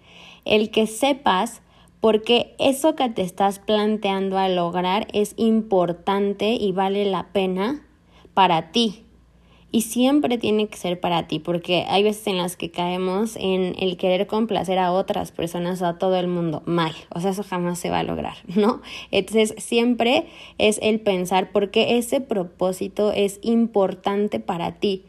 el 0.43 0.72
que 0.72 0.88
sepas 0.88 1.62
porque 2.00 2.56
eso 2.58 2.96
que 2.96 3.10
te 3.10 3.22
estás 3.22 3.60
planteando 3.60 4.39
a 4.39 4.50
lograr 4.50 5.08
es 5.13 5.34
importante 5.38 6.54
y 6.54 6.72
vale 6.72 7.06
la 7.06 7.28
pena 7.32 7.84
para 8.34 8.72
ti, 8.72 9.04
y 9.71 9.82
siempre 9.82 10.38
tiene 10.38 10.67
que 10.67 10.77
ser 10.77 10.99
para 10.99 11.27
ti, 11.27 11.39
porque 11.39 11.86
hay 11.89 12.03
veces 12.03 12.27
en 12.27 12.38
las 12.38 12.56
que 12.56 12.71
caemos 12.71 13.36
en 13.36 13.75
el 13.80 13.97
querer 13.97 14.25
complacer 14.27 14.80
a 14.80 14.91
otras 14.91 15.32
personas 15.32 15.82
o 15.82 15.86
a 15.86 15.97
todo 15.97 16.15
el 16.15 16.27
mundo 16.27 16.63
mal, 16.65 16.93
o 17.13 17.19
sea, 17.19 17.32
eso 17.32 17.43
jamás 17.43 17.80
se 17.80 17.89
va 17.89 17.99
a 17.99 18.03
lograr, 18.03 18.38
¿no? 18.56 18.82
Entonces, 19.12 19.56
siempre 19.58 20.27
es 20.58 20.80
el 20.82 20.99
pensar 20.99 21.51
porque 21.51 21.97
ese 21.97 22.21
propósito 22.21 23.12
es 23.12 23.39
importante 23.41 24.39
para 24.39 24.73
ti. 24.73 25.03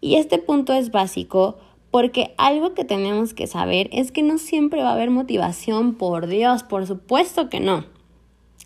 Y 0.00 0.16
este 0.16 0.38
punto 0.38 0.72
es 0.72 0.90
básico 0.90 1.58
porque 1.90 2.34
algo 2.38 2.74
que 2.74 2.84
tenemos 2.84 3.34
que 3.34 3.46
saber 3.46 3.90
es 3.92 4.12
que 4.12 4.22
no 4.22 4.38
siempre 4.38 4.82
va 4.82 4.90
a 4.90 4.94
haber 4.94 5.10
motivación, 5.10 5.94
por 5.94 6.26
Dios, 6.26 6.62
por 6.62 6.86
supuesto 6.86 7.50
que 7.50 7.60
no. 7.60 7.84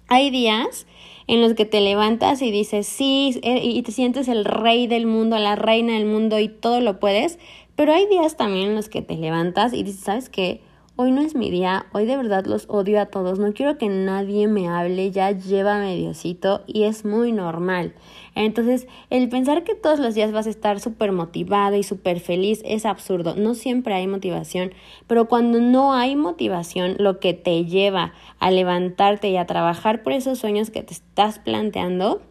Hay 0.09 0.31
días 0.31 0.87
en 1.27 1.41
los 1.41 1.55
que 1.55 1.65
te 1.65 1.81
levantas 1.81 2.43
y 2.43 2.51
dices 2.51 2.87
sí 2.87 3.41
eh, 3.43 3.61
y 3.63 3.83
te 3.83 3.93
sientes 3.93 4.29
el 4.29 4.45
rey 4.45 4.87
del 4.87 5.07
mundo, 5.07 5.39
la 5.39 5.57
reina 5.57 5.95
del 5.95 6.07
mundo 6.07 6.39
y 6.39 6.49
todo 6.49 6.81
lo 6.81 7.01
puedes, 7.01 7.39
pero 7.77 7.93
hay 7.93 8.07
días 8.07 8.37
también 8.37 8.71
en 8.71 8.75
los 8.75 8.89
que 8.89 9.03
te 9.03 9.17
levantas 9.17 9.73
y 9.73 9.83
dices, 9.83 10.01
¿sabes 10.01 10.29
qué? 10.29 10.61
Hoy 10.97 11.11
no 11.11 11.23
es 11.23 11.35
mi 11.35 11.51
día, 11.51 11.87
hoy 11.93 12.07
de 12.07 12.17
verdad 12.17 12.47
los 12.47 12.67
odio 12.69 13.01
a 13.01 13.07
todos, 13.07 13.41
no 13.41 13.53
quiero 13.53 13.79
que 13.79 13.89
nadie 13.89 14.47
me 14.47 14.69
hable, 14.69 15.11
ya 15.11 15.33
lleva 15.33 15.81
mediocito 15.81 16.63
y 16.69 16.85
es 16.85 17.05
muy 17.05 17.33
normal. 17.33 17.95
Entonces, 18.37 18.87
el 19.11 19.29
pensar 19.29 19.65
que 19.65 19.75
todos 19.75 19.99
los 19.99 20.15
días 20.15 20.31
vas 20.31 20.47
a 20.47 20.51
estar 20.51 20.79
súper 20.79 21.11
motivada 21.11 21.77
y 21.77 21.83
súper 21.83 22.21
feliz 22.21 22.63
es 22.65 22.87
absurdo. 22.87 23.35
No 23.35 23.55
siempre 23.55 23.93
hay 23.95 24.07
motivación, 24.07 24.73
pero 25.09 25.25
cuando 25.25 25.59
no 25.59 25.95
hay 25.95 26.15
motivación, 26.15 26.95
lo 27.01 27.19
que 27.19 27.35
te 27.35 27.65
lleva 27.65 28.13
a 28.39 28.53
levantarte 28.53 29.31
y 29.31 29.37
a 29.37 29.47
trabajar 29.47 30.05
por 30.05 30.13
esos 30.13 30.39
sueños 30.39 30.71
que 30.71 30.85
te 30.85 30.93
estás 30.93 31.41
planteando, 31.41 32.23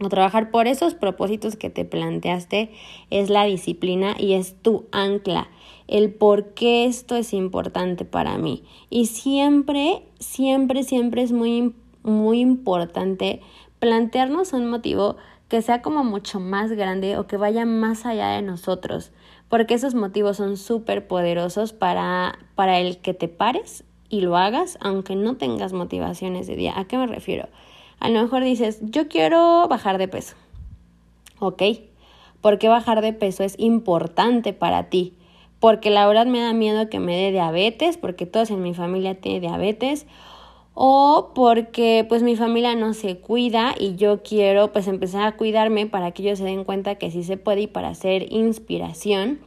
o 0.00 0.08
trabajar 0.08 0.50
por 0.52 0.68
esos 0.68 0.94
propósitos 0.94 1.56
que 1.56 1.70
te 1.70 1.84
planteaste 1.84 2.70
es 3.10 3.30
la 3.30 3.44
disciplina 3.44 4.14
y 4.16 4.34
es 4.34 4.54
tu 4.62 4.86
ancla, 4.92 5.48
el 5.88 6.12
por 6.12 6.54
qué 6.54 6.84
esto 6.84 7.16
es 7.16 7.32
importante 7.32 8.04
para 8.04 8.38
mí. 8.38 8.62
Y 8.90 9.06
siempre, 9.06 10.02
siempre, 10.20 10.84
siempre 10.84 11.22
es 11.22 11.32
muy, 11.32 11.74
muy 12.02 12.40
importante 12.40 13.40
plantearnos 13.80 14.52
un 14.52 14.70
motivo 14.70 15.16
que 15.48 15.62
sea 15.62 15.82
como 15.82 16.04
mucho 16.04 16.40
más 16.40 16.70
grande 16.72 17.16
o 17.16 17.26
que 17.26 17.38
vaya 17.38 17.64
más 17.64 18.04
allá 18.04 18.28
de 18.28 18.42
nosotros, 18.42 19.12
porque 19.48 19.74
esos 19.74 19.94
motivos 19.94 20.36
son 20.36 20.58
súper 20.58 21.06
poderosos 21.06 21.72
para, 21.72 22.38
para 22.54 22.78
el 22.78 22.98
que 22.98 23.14
te 23.14 23.28
pares 23.28 23.84
y 24.10 24.20
lo 24.20 24.36
hagas 24.36 24.78
aunque 24.80 25.16
no 25.16 25.36
tengas 25.36 25.72
motivación 25.72 26.36
ese 26.36 26.54
día. 26.54 26.78
¿A 26.78 26.84
qué 26.84 26.98
me 26.98 27.06
refiero? 27.06 27.48
A 27.98 28.10
lo 28.10 28.22
mejor 28.22 28.44
dices, 28.44 28.78
yo 28.82 29.08
quiero 29.08 29.66
bajar 29.68 29.98
de 29.98 30.08
peso. 30.08 30.36
Ok, 31.40 31.62
porque 32.40 32.68
bajar 32.68 33.00
de 33.00 33.12
peso 33.12 33.42
es 33.42 33.54
importante 33.58 34.52
para 34.52 34.90
ti. 34.90 35.14
Porque 35.60 35.90
la 35.90 36.06
verdad 36.06 36.26
me 36.26 36.40
da 36.40 36.52
miedo 36.52 36.88
que 36.88 37.00
me 37.00 37.16
dé 37.16 37.32
diabetes, 37.32 37.96
porque 37.96 38.26
todos 38.26 38.50
en 38.50 38.62
mi 38.62 38.74
familia 38.74 39.14
tienen 39.14 39.42
diabetes. 39.42 40.06
O 40.74 41.32
porque 41.34 42.06
pues 42.08 42.22
mi 42.22 42.36
familia 42.36 42.76
no 42.76 42.94
se 42.94 43.18
cuida 43.18 43.74
y 43.78 43.96
yo 43.96 44.22
quiero 44.22 44.72
pues 44.72 44.86
empezar 44.86 45.26
a 45.26 45.36
cuidarme 45.36 45.86
para 45.86 46.12
que 46.12 46.22
ellos 46.22 46.38
se 46.38 46.44
den 46.44 46.62
cuenta 46.62 46.94
que 46.94 47.10
sí 47.10 47.24
se 47.24 47.36
puede 47.36 47.62
y 47.62 47.66
para 47.66 47.88
hacer 47.88 48.32
inspiración 48.32 49.40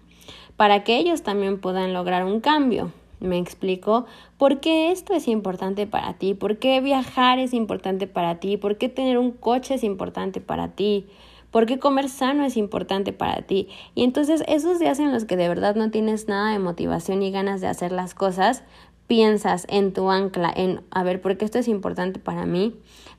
para 0.61 0.83
que 0.83 0.97
ellos 0.97 1.23
también 1.23 1.59
puedan 1.59 1.91
lograr 1.91 2.23
un 2.23 2.39
cambio. 2.39 2.91
Me 3.19 3.39
explico 3.39 4.05
por 4.37 4.59
qué 4.59 4.91
esto 4.91 5.15
es 5.15 5.27
importante 5.27 5.87
para 5.87 6.13
ti, 6.13 6.35
por 6.35 6.57
qué 6.57 6.81
viajar 6.81 7.39
es 7.39 7.55
importante 7.55 8.05
para 8.05 8.39
ti, 8.39 8.57
por 8.57 8.77
qué 8.77 8.87
tener 8.87 9.17
un 9.17 9.31
coche 9.31 9.73
es 9.73 9.83
importante 9.83 10.39
para 10.39 10.67
ti, 10.67 11.07
por 11.51 11.65
qué 11.65 11.77
comer 11.77 12.09
sano 12.09 12.45
es 12.45 12.57
importante 12.57 13.13
para 13.13 13.43
ti. 13.43 13.67
Y 13.93 14.03
entonces 14.03 14.43
esos 14.47 14.79
días 14.79 14.99
en 14.99 15.11
los 15.11 15.25
que 15.25 15.35
de 15.37 15.49
verdad 15.49 15.75
no 15.75 15.91
tienes 15.91 16.27
nada 16.27 16.51
de 16.51 16.59
motivación 16.59 17.21
y 17.21 17.31
ganas 17.31 17.61
de 17.61 17.67
hacer 17.67 17.91
las 17.91 18.15
cosas, 18.15 18.63
piensas 19.07 19.67
en 19.69 19.93
tu 19.93 20.09
ancla, 20.09 20.51
en, 20.55 20.81
a 20.89 21.03
ver, 21.03 21.21
¿por 21.21 21.37
qué 21.37 21.45
esto 21.45 21.59
es 21.59 21.67
importante 21.67 22.19
para 22.19 22.45
mí? 22.45 22.75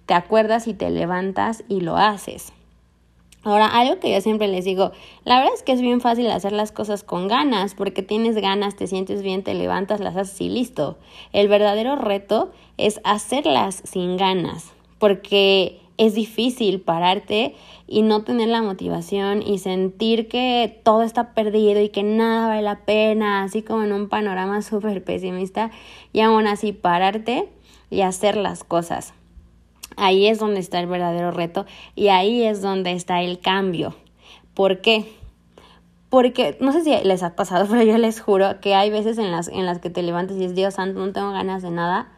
Te 0.06 0.14
acuerdas 0.14 0.66
y 0.66 0.74
te 0.74 0.90
levantas 0.90 1.64
y 1.68 1.82
lo 1.82 1.96
haces. 1.98 2.52
Ahora, 3.44 3.66
algo 3.66 3.98
que 3.98 4.12
yo 4.12 4.20
siempre 4.20 4.46
les 4.46 4.64
digo, 4.64 4.92
la 5.24 5.38
verdad 5.38 5.52
es 5.54 5.64
que 5.64 5.72
es 5.72 5.80
bien 5.80 6.00
fácil 6.00 6.30
hacer 6.30 6.52
las 6.52 6.70
cosas 6.70 7.02
con 7.02 7.26
ganas, 7.26 7.74
porque 7.74 8.02
tienes 8.02 8.36
ganas, 8.36 8.76
te 8.76 8.86
sientes 8.86 9.20
bien, 9.20 9.42
te 9.42 9.52
levantas, 9.52 9.98
las 9.98 10.16
haces 10.16 10.40
y 10.40 10.48
listo. 10.48 10.96
El 11.32 11.48
verdadero 11.48 11.96
reto 11.96 12.52
es 12.78 13.00
hacerlas 13.02 13.82
sin 13.84 14.16
ganas, 14.16 14.72
porque 14.98 15.81
es 15.98 16.14
difícil 16.14 16.80
pararte 16.80 17.54
y 17.86 18.02
no 18.02 18.22
tener 18.24 18.48
la 18.48 18.62
motivación 18.62 19.42
y 19.42 19.58
sentir 19.58 20.28
que 20.28 20.80
todo 20.82 21.02
está 21.02 21.34
perdido 21.34 21.80
y 21.80 21.90
que 21.90 22.02
nada 22.02 22.48
vale 22.48 22.62
la 22.62 22.84
pena, 22.84 23.42
así 23.42 23.62
como 23.62 23.84
en 23.84 23.92
un 23.92 24.08
panorama 24.08 24.62
súper 24.62 25.04
pesimista, 25.04 25.70
y 26.12 26.20
aún 26.20 26.46
así 26.46 26.72
pararte 26.72 27.48
y 27.90 28.00
hacer 28.00 28.36
las 28.36 28.64
cosas. 28.64 29.14
Ahí 29.96 30.26
es 30.26 30.38
donde 30.38 30.60
está 30.60 30.80
el 30.80 30.86
verdadero 30.86 31.30
reto 31.30 31.66
y 31.94 32.08
ahí 32.08 32.42
es 32.42 32.62
donde 32.62 32.92
está 32.92 33.20
el 33.20 33.40
cambio. 33.40 33.94
¿Por 34.54 34.80
qué? 34.80 35.12
Porque 36.08 36.56
no 36.60 36.72
sé 36.72 36.82
si 36.82 36.94
les 37.04 37.22
ha 37.22 37.36
pasado, 37.36 37.66
pero 37.70 37.82
yo 37.82 37.98
les 37.98 38.20
juro 38.20 38.60
que 38.60 38.74
hay 38.74 38.90
veces 38.90 39.18
en 39.18 39.30
las, 39.30 39.48
en 39.48 39.66
las 39.66 39.78
que 39.78 39.90
te 39.90 40.02
levantas 40.02 40.36
y 40.36 40.40
dices, 40.40 40.54
Dios 40.54 40.74
santo, 40.74 41.04
no 41.04 41.12
tengo 41.12 41.32
ganas 41.32 41.62
de 41.62 41.70
nada. 41.70 42.12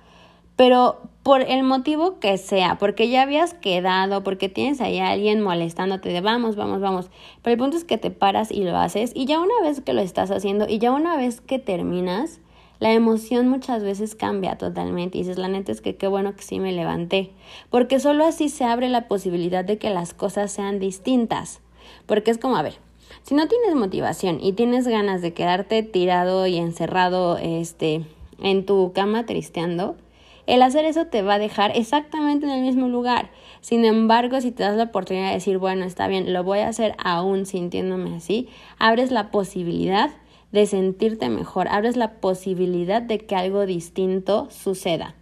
Pero 0.57 1.01
por 1.25 1.41
el 1.41 1.63
motivo 1.63 2.21
que 2.21 2.37
sea, 2.37 2.77
porque 2.79 3.09
ya 3.09 3.23
habías 3.23 3.55
quedado, 3.55 4.23
porque 4.23 4.49
tienes 4.49 4.81
ahí 4.81 4.99
a 4.99 5.09
alguien 5.09 5.41
molestándote 5.41 6.11
de 6.11 6.21
vamos, 6.21 6.55
vamos, 6.55 6.81
vamos. 6.81 7.11
Pero 7.43 7.53
el 7.55 7.59
punto 7.59 7.77
es 7.77 7.85
que 7.85 7.97
te 7.97 8.11
paras 8.11 8.51
y 8.51 8.63
lo 8.63 8.77
haces 8.77 9.13
y 9.15 9.25
ya 9.25 9.41
una 9.41 9.55
vez 9.63 9.81
que 9.81 9.95
lo 9.95 10.03
estás 10.03 10.31
haciendo 10.31 10.69
y 10.69 10.79
ya 10.79 10.93
una 10.93 11.17
vez 11.17 11.41
que 11.41 11.59
terminas, 11.59 12.41
la 12.79 12.93
emoción 12.93 13.49
muchas 13.49 13.83
veces 13.83 14.15
cambia 14.15 14.59
totalmente 14.59 15.17
y 15.17 15.23
dices, 15.23 15.39
la 15.39 15.49
neta 15.49 15.73
es 15.73 15.81
que 15.81 15.97
qué 15.97 16.09
bueno 16.09 16.37
que 16.37 16.43
sí 16.43 16.61
me 16.61 16.73
levanté, 16.73 17.31
porque 17.71 18.01
solo 18.01 18.27
así 18.27 18.51
se 18.51 18.65
abre 18.65 18.91
la 18.91 19.09
posibilidad 19.09 19.65
de 19.65 19.79
que 19.79 19.89
las 19.89 20.13
cosas 20.13 20.53
sean 20.53 20.79
distintas, 20.79 21.61
porque 22.05 22.31
es 22.31 22.37
como, 22.37 22.57
a 22.57 22.63
ver, 22.63 22.75
si 23.23 23.35
no 23.35 23.49
tienes 23.49 23.75
motivación 23.75 24.39
y 24.43 24.53
tienes 24.53 24.87
ganas 24.87 25.23
de 25.23 25.33
quedarte 25.33 25.83
tirado 25.83 26.47
y 26.47 26.59
encerrado 26.59 27.39
este 27.39 28.05
en 28.43 28.67
tu 28.67 28.93
cama 28.93 29.25
tristeando, 29.25 29.97
el 30.47 30.63
hacer 30.63 30.85
eso 30.85 31.07
te 31.07 31.23
va 31.23 31.35
a 31.35 31.39
dejar 31.39 31.73
exactamente 31.77 32.47
en 32.47 32.53
el 32.53 32.63
mismo 32.63 32.89
lugar. 32.89 33.31
Sin 33.61 33.85
embargo, 33.85 34.41
si 34.41 34.51
te 34.51 34.63
das 34.63 34.77
la 34.77 34.85
oportunidad 34.85 35.29
de 35.29 35.35
decir, 35.35 35.59
bueno, 35.59 35.85
está 35.85 36.07
bien, 36.09 36.33
lo 36.33 36.45
voy 36.45 36.61
a 36.61 36.69
hacer 36.69 36.95
aún 36.99 37.47
sintiéndome 37.47 38.17
así, 38.17 38.49
abres 38.79 39.11
la 39.11 39.31
posibilidad 39.31 40.11
de 40.53 40.67
sentirte 40.67 41.29
mejor, 41.31 41.69
abres 41.69 41.97
la 41.97 42.13
posibilidad 42.21 43.03
de 43.03 43.19
que 43.19 43.37
algo 43.37 43.67
distinto 43.67 44.49
suceda. 44.51 45.15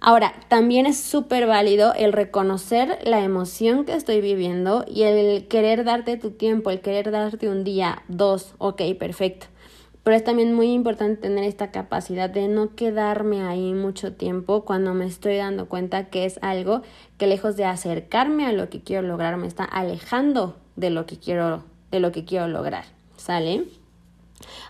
Ahora, 0.00 0.34
también 0.48 0.86
es 0.86 0.98
súper 0.98 1.46
válido 1.46 1.94
el 1.94 2.12
reconocer 2.12 2.98
la 3.04 3.22
emoción 3.22 3.84
que 3.84 3.94
estoy 3.94 4.20
viviendo 4.20 4.84
y 4.86 5.02
el 5.02 5.48
querer 5.48 5.84
darte 5.84 6.16
tu 6.16 6.32
tiempo, 6.32 6.70
el 6.70 6.80
querer 6.80 7.10
darte 7.10 7.48
un 7.48 7.64
día, 7.64 8.02
dos, 8.08 8.54
ok, 8.58 8.82
perfecto. 8.98 9.46
Pero 10.06 10.18
es 10.18 10.22
también 10.22 10.54
muy 10.54 10.72
importante 10.72 11.20
tener 11.20 11.42
esta 11.42 11.72
capacidad 11.72 12.30
de 12.30 12.46
no 12.46 12.76
quedarme 12.76 13.42
ahí 13.42 13.74
mucho 13.74 14.12
tiempo 14.12 14.64
cuando 14.64 14.94
me 14.94 15.04
estoy 15.04 15.38
dando 15.38 15.68
cuenta 15.68 16.10
que 16.10 16.26
es 16.26 16.38
algo 16.42 16.82
que 17.18 17.26
lejos 17.26 17.56
de 17.56 17.64
acercarme 17.64 18.46
a 18.46 18.52
lo 18.52 18.70
que 18.70 18.80
quiero 18.80 19.02
lograr, 19.02 19.36
me 19.36 19.48
está 19.48 19.64
alejando 19.64 20.54
de 20.76 20.90
lo 20.90 21.06
que 21.06 21.18
quiero, 21.18 21.64
de 21.90 21.98
lo 21.98 22.12
que 22.12 22.24
quiero 22.24 22.46
lograr. 22.46 22.84
¿Sale? 23.16 23.64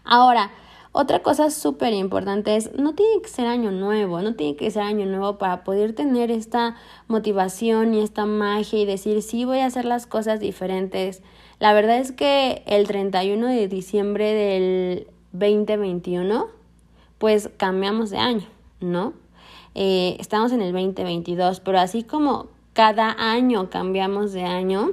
Ahora, 0.05 0.53
otra 0.93 1.19
cosa 1.23 1.51
súper 1.51 1.93
importante 1.93 2.57
es, 2.57 2.73
no 2.73 2.95
tiene 2.95 3.21
que 3.21 3.29
ser 3.29 3.47
año 3.47 3.71
nuevo, 3.73 4.23
no 4.23 4.37
tiene 4.37 4.57
que 4.57 4.71
ser 4.71 4.85
año 4.85 5.05
nuevo 5.05 5.37
para 5.37 5.65
poder 5.65 5.93
tener 5.93 6.31
esta 6.31 6.77
motivación 7.09 7.93
y 7.93 8.01
esta 8.01 8.25
magia 8.25 8.79
y 8.79 8.87
decir, 8.87 9.21
sí, 9.21 9.45
voy 9.45 9.59
a 9.59 9.67
hacer 9.67 9.85
las 9.85 10.07
cosas 10.07 10.41
diferentes. 10.41 11.23
La 11.59 11.75
verdad 11.75 11.99
es 11.99 12.13
que 12.13 12.63
el 12.67 12.87
31 12.87 13.49
de 13.49 13.69
diciembre 13.69 14.33
del 14.33 15.09
2021, 15.39 16.47
pues 17.19 17.51
cambiamos 17.57 18.11
de 18.11 18.19
año, 18.19 18.47
¿no? 18.81 19.13
Eh, 19.75 20.17
estamos 20.19 20.53
en 20.53 20.63
el 20.63 20.73
2022, 20.73 21.61
pero 21.61 21.79
así 21.79 22.03
como 22.03 22.47
cada 22.73 23.15
año 23.19 23.71
cambiamos 23.71 24.33
de 24.33 24.45
año, 24.45 24.93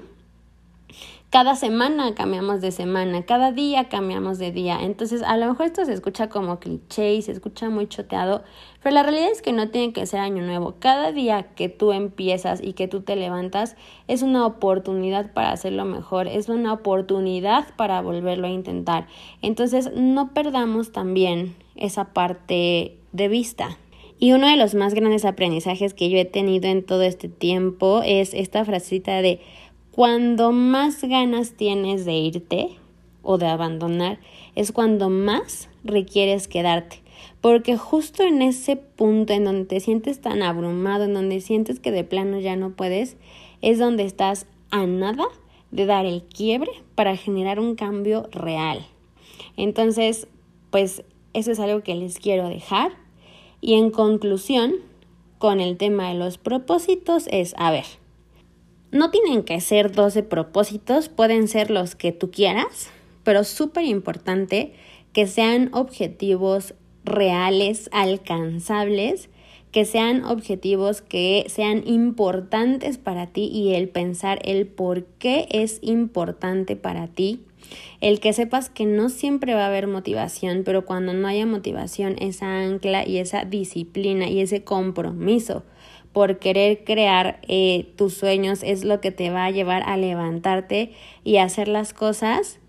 cada 1.34 1.56
semana 1.56 2.14
cambiamos 2.14 2.62
de 2.62 2.72
semana, 2.72 3.24
cada 3.24 3.52
día 3.52 3.90
cambiamos 3.90 4.38
de 4.38 4.52
día. 4.52 4.78
Entonces, 4.84 5.24
a 5.24 5.36
lo 5.36 5.48
mejor 5.48 5.66
esto 5.66 5.84
se 5.84 5.92
escucha 5.92 6.30
como 6.30 6.60
cliché 6.60 7.16
y 7.16 7.24
se 7.24 7.32
escucha 7.32 7.72
muy 7.72 7.88
choteado, 7.88 8.44
pero 8.84 8.94
la 8.94 9.02
realidad 9.02 9.32
es 9.32 9.42
que 9.42 9.52
no 9.52 9.70
tiene 9.70 9.94
que 9.94 10.06
ser 10.06 10.20
año 10.20 10.44
nuevo. 10.44 10.76
Cada 10.78 11.12
día 11.12 11.42
que 11.56 11.70
tú 11.70 11.92
empiezas 11.92 12.62
y 12.62 12.74
que 12.74 12.88
tú 12.88 13.02
te 13.02 13.16
levantas 13.16 13.76
es 14.08 14.22
una 14.22 14.46
oportunidad 14.46 15.34
para 15.34 15.52
hacerlo 15.52 15.86
mejor, 15.86 16.28
es 16.28 16.50
una 16.50 16.72
oportunidad 16.72 17.66
para 17.78 18.00
volverlo 18.02 18.46
a 18.46 18.52
intentar. 18.52 19.08
Entonces, 19.42 19.92
no 19.96 20.36
perdamos 20.36 20.92
también 20.92 21.56
esa 21.76 22.14
parte 22.14 23.00
de 23.12 23.28
vista. 23.28 23.80
Y 24.20 24.32
uno 24.32 24.48
de 24.48 24.56
los 24.56 24.74
más 24.74 24.94
grandes 24.94 25.26
aprendizajes 25.26 25.94
que 25.94 26.10
yo 26.10 26.18
he 26.18 26.26
tenido 26.26 26.70
en 26.70 26.86
todo 26.86 27.02
este 27.02 27.28
tiempo 27.28 28.02
es 28.06 28.34
esta 28.34 28.64
frasita 28.64 29.22
de 29.22 29.42
cuando 29.96 30.52
más 30.52 31.04
ganas 31.04 31.52
tienes 31.52 32.04
de 32.04 32.14
irte 32.14 32.70
o 33.22 33.38
de 33.38 33.46
abandonar, 33.46 34.18
es 34.56 34.72
cuando 34.72 35.12
más 35.12 35.70
requieres 35.84 36.48
quedarte. 36.48 37.04
Porque 37.42 37.78
justo 37.78 38.24
en 38.24 38.42
ese 38.42 38.76
punto 38.76 39.34
en 39.34 39.44
donde 39.44 39.66
te 39.66 39.80
sientes 39.80 40.20
tan 40.20 40.42
abrumado, 40.42 41.04
en 41.04 41.14
donde 41.14 41.42
sientes 41.42 41.80
que 41.80 41.92
de 41.92 42.04
plano 42.04 42.40
ya 42.40 42.56
no 42.56 42.72
puedes, 42.72 43.18
es 43.62 43.78
donde 43.78 44.04
estás 44.04 44.48
a 44.72 44.88
nada 44.88 45.26
de 45.70 45.86
dar 45.86 46.08
el 46.08 46.24
quiebre 46.24 46.72
para 46.96 47.16
generar 47.16 47.60
un 47.60 47.76
cambio 47.76 48.28
real. 48.32 48.84
Entonces, 49.58 50.28
pues 50.72 51.04
eso 51.34 51.52
es 51.52 51.60
algo 51.60 51.84
que 51.84 51.94
les 51.94 52.18
quiero 52.18 52.50
dejar. 52.50 52.94
Y 53.62 53.76
en 53.76 53.92
conclusión, 53.92 54.74
con 55.38 55.60
el 55.60 55.78
tema 55.78 56.10
de 56.10 56.16
los 56.16 56.40
propósitos 56.40 57.28
es, 57.28 57.54
a 57.58 57.70
ver, 57.70 57.86
no 58.94 59.10
tienen 59.10 59.44
que 59.44 59.60
ser 59.60 59.92
12 59.92 60.24
propósitos, 60.24 61.10
pueden 61.10 61.48
ser 61.48 61.72
los 61.72 61.96
que 61.96 62.12
tú 62.12 62.30
quieras, 62.30 62.92
pero 63.24 63.44
súper 63.44 63.86
importante 63.86 64.74
que 65.14 65.26
sean 65.26 65.70
objetivos 65.74 66.76
reales, 67.04 67.90
alcanzables, 67.92 69.30
que 69.72 69.86
sean 69.86 70.24
objetivos 70.24 71.02
que 71.02 71.46
sean 71.48 71.88
importantes 71.88 73.00
para 73.00 73.26
ti 73.26 73.50
y 73.52 73.74
el 73.74 73.90
pensar 73.90 74.40
el 74.46 74.68
por 74.68 75.06
qué 75.06 75.48
es 75.50 75.80
importante 75.82 76.76
para 76.76 77.08
ti, 77.08 77.42
el 78.00 78.20
que 78.20 78.32
sepas 78.32 78.70
que 78.70 78.86
no 78.86 79.10
siempre 79.10 79.56
va 79.56 79.64
a 79.64 79.68
haber 79.68 79.88
motivación, 79.88 80.62
pero 80.64 80.86
cuando 80.86 81.14
no 81.14 81.28
haya 81.28 81.48
motivación, 81.48 82.16
esa 82.20 82.60
ancla 82.60 83.08
y 83.08 83.18
esa 83.18 83.46
disciplina 83.46 84.30
y 84.30 84.42
ese 84.42 84.64
compromiso 84.64 85.64
por 86.14 86.38
querer 86.38 86.84
crear 86.84 87.40
eh, 87.48 87.92
tus 87.98 88.14
sueños 88.14 88.62
es 88.64 88.86
lo 88.86 89.02
que 89.02 89.12
te 89.12 89.32
va 89.32 89.46
a 89.46 89.52
llevar 89.52 89.84
a 89.84 89.98
levantarte 89.98 90.94
y 91.24 91.38
hacer 91.38 91.68
las 91.68 91.94
cosas. 91.94 92.60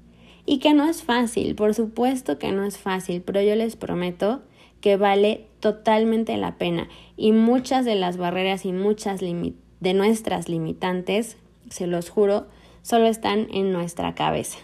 Y 0.46 0.58
que 0.58 0.74
no 0.74 0.88
es 0.88 1.02
fácil, 1.02 1.54
por 1.54 1.74
supuesto 1.74 2.38
que 2.38 2.52
no 2.52 2.64
es 2.64 2.76
fácil, 2.76 3.22
pero 3.22 3.40
yo 3.40 3.54
les 3.54 3.76
prometo 3.76 4.42
que 4.80 4.96
vale 4.96 5.46
totalmente 5.60 6.36
la 6.36 6.58
pena. 6.58 6.88
Y 7.16 7.32
muchas 7.32 7.86
de 7.86 7.94
las 7.94 8.18
barreras 8.18 8.66
y 8.66 8.72
muchas 8.72 9.20
de 9.20 9.94
nuestras 9.94 10.48
limitantes, 10.48 11.38
se 11.70 11.86
los 11.86 12.10
juro, 12.10 12.46
solo 12.82 13.06
están 13.06 13.48
en 13.50 13.72
nuestra 13.72 14.14
cabeza. 14.14 14.58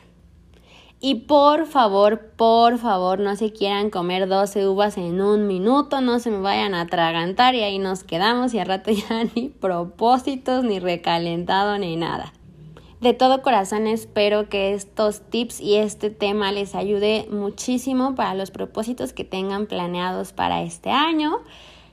Y 1.03 1.15
por 1.15 1.67
favor, 1.67 2.33
por 2.37 2.77
favor, 2.77 3.21
no 3.21 3.35
se 3.35 3.53
quieran 3.53 3.89
comer 3.89 4.29
12 4.29 4.69
uvas 4.69 4.99
en 4.99 5.23
un 5.23 5.47
minuto, 5.47 6.03
no 6.03 6.19
se 6.19 6.31
me 6.31 6.41
vayan 6.41 6.75
a 6.75 6.83
atragantar 6.83 7.55
y 7.55 7.63
ahí 7.63 7.79
nos 7.79 8.05
quedamos 8.05 8.53
y 8.53 8.59
al 8.59 8.67
rato 8.67 8.91
ya 9.09 9.25
ni 9.35 9.49
propósitos, 9.49 10.63
ni 10.63 10.79
recalentado, 10.79 11.79
ni 11.79 11.97
nada. 11.97 12.35
De 13.01 13.15
todo 13.15 13.41
corazón 13.41 13.87
espero 13.87 14.51
que 14.51 14.75
estos 14.75 15.23
tips 15.23 15.59
y 15.63 15.77
este 15.77 16.11
tema 16.11 16.53
les 16.53 16.75
ayude 16.75 17.27
muchísimo 17.31 18.15
para 18.15 18.35
los 18.35 18.51
propósitos 18.51 19.15
que 19.15 19.25
tengan 19.25 19.65
planeados 19.65 20.35
para 20.35 20.61
este 20.61 20.91
año. 20.91 21.39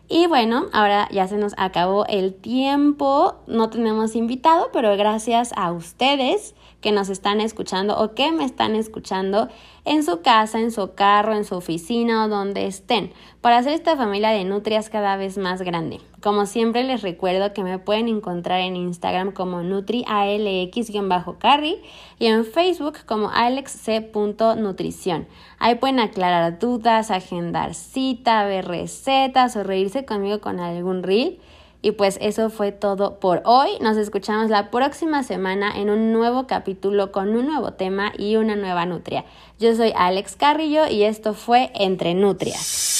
Y 0.10 0.28
bueno, 0.28 0.67
ahora 0.72 1.10
ya 1.12 1.28
se 1.28 1.38
nos 1.38 1.54
acabó 1.58 2.06
el 2.06 2.34
tiempo, 2.34 3.36
no 3.46 3.70
tenemos 3.70 4.15
invitado, 4.15 4.70
pero 4.72 4.96
gracias 4.96 5.52
a 5.58 5.74
ustedes 5.74 6.56
que 6.80 6.93
nos 6.93 7.10
están 7.10 7.41
escuchando 7.41 7.98
o 7.98 8.13
que 8.13 8.32
me 8.32 8.46
están 8.46 8.76
escuchando 8.76 9.50
en 9.88 10.04
su 10.04 10.21
casa, 10.21 10.60
en 10.60 10.71
su 10.71 10.93
carro, 10.95 11.34
en 11.34 11.45
su 11.45 11.56
oficina 11.56 12.26
o 12.26 12.28
donde 12.28 12.67
estén, 12.67 13.13
para 13.39 13.60
hacer 13.60 13.71
esta 13.73 13.95
familia 13.95 14.32
de 14.32 14.43
nutrias 14.43 14.89
cada 14.89 15.15
vez 15.15 15.38
más 15.38 15.62
grande. 15.62 16.02
Como 16.21 16.45
siempre 16.45 16.84
les 16.84 17.04
recuerdo 17.04 17.54
que 17.54 17.63
me 17.63 17.80
pueden 17.80 18.10
encontrar 18.10 18.60
en 18.60 18.76
Instagram 18.76 19.32
como 19.32 19.63
nutrialx-carry 19.63 21.78
y 22.19 22.26
en 22.26 22.43
Facebook 22.43 22.97
como 23.06 23.30
alexc.nutrición. 23.30 25.26
Ahí 25.58 25.76
pueden 25.76 26.02
aclarar 26.02 26.60
dudas, 26.60 27.10
agendar 27.10 27.73
cita, 27.73 28.43
ver 28.43 28.67
recetas 28.67 29.56
o 29.56 29.63
reírse 29.63 30.04
conmigo 30.06 30.41
con 30.41 30.60
algún 30.60 31.04
reel. 31.04 31.39
Y 31.88 31.93
pues 31.93 32.17
eso 32.19 32.50
fue 32.50 32.73
todo 32.73 33.17
por 33.21 33.41
hoy. 33.45 33.69
Nos 33.80 33.95
escuchamos 33.95 34.50
la 34.50 34.71
próxima 34.71 35.23
semana 35.23 35.71
en 35.73 35.89
un 35.89 36.12
nuevo 36.12 36.45
capítulo 36.45 37.13
con 37.13 37.30
un 37.30 37.47
nuevo 37.47 37.76
tema 37.76 38.12
y 38.17 38.36
una 38.36 38.58
nueva 38.58 38.86
nutria. 38.86 39.23
Yo 39.58 39.73
soy 39.73 39.93
Alex 39.95 40.36
Carrillo 40.36 40.86
y 40.89 41.04
esto 41.04 41.34
fue 41.34 41.71
Entre 41.73 42.13
Nutrias. 42.13 42.97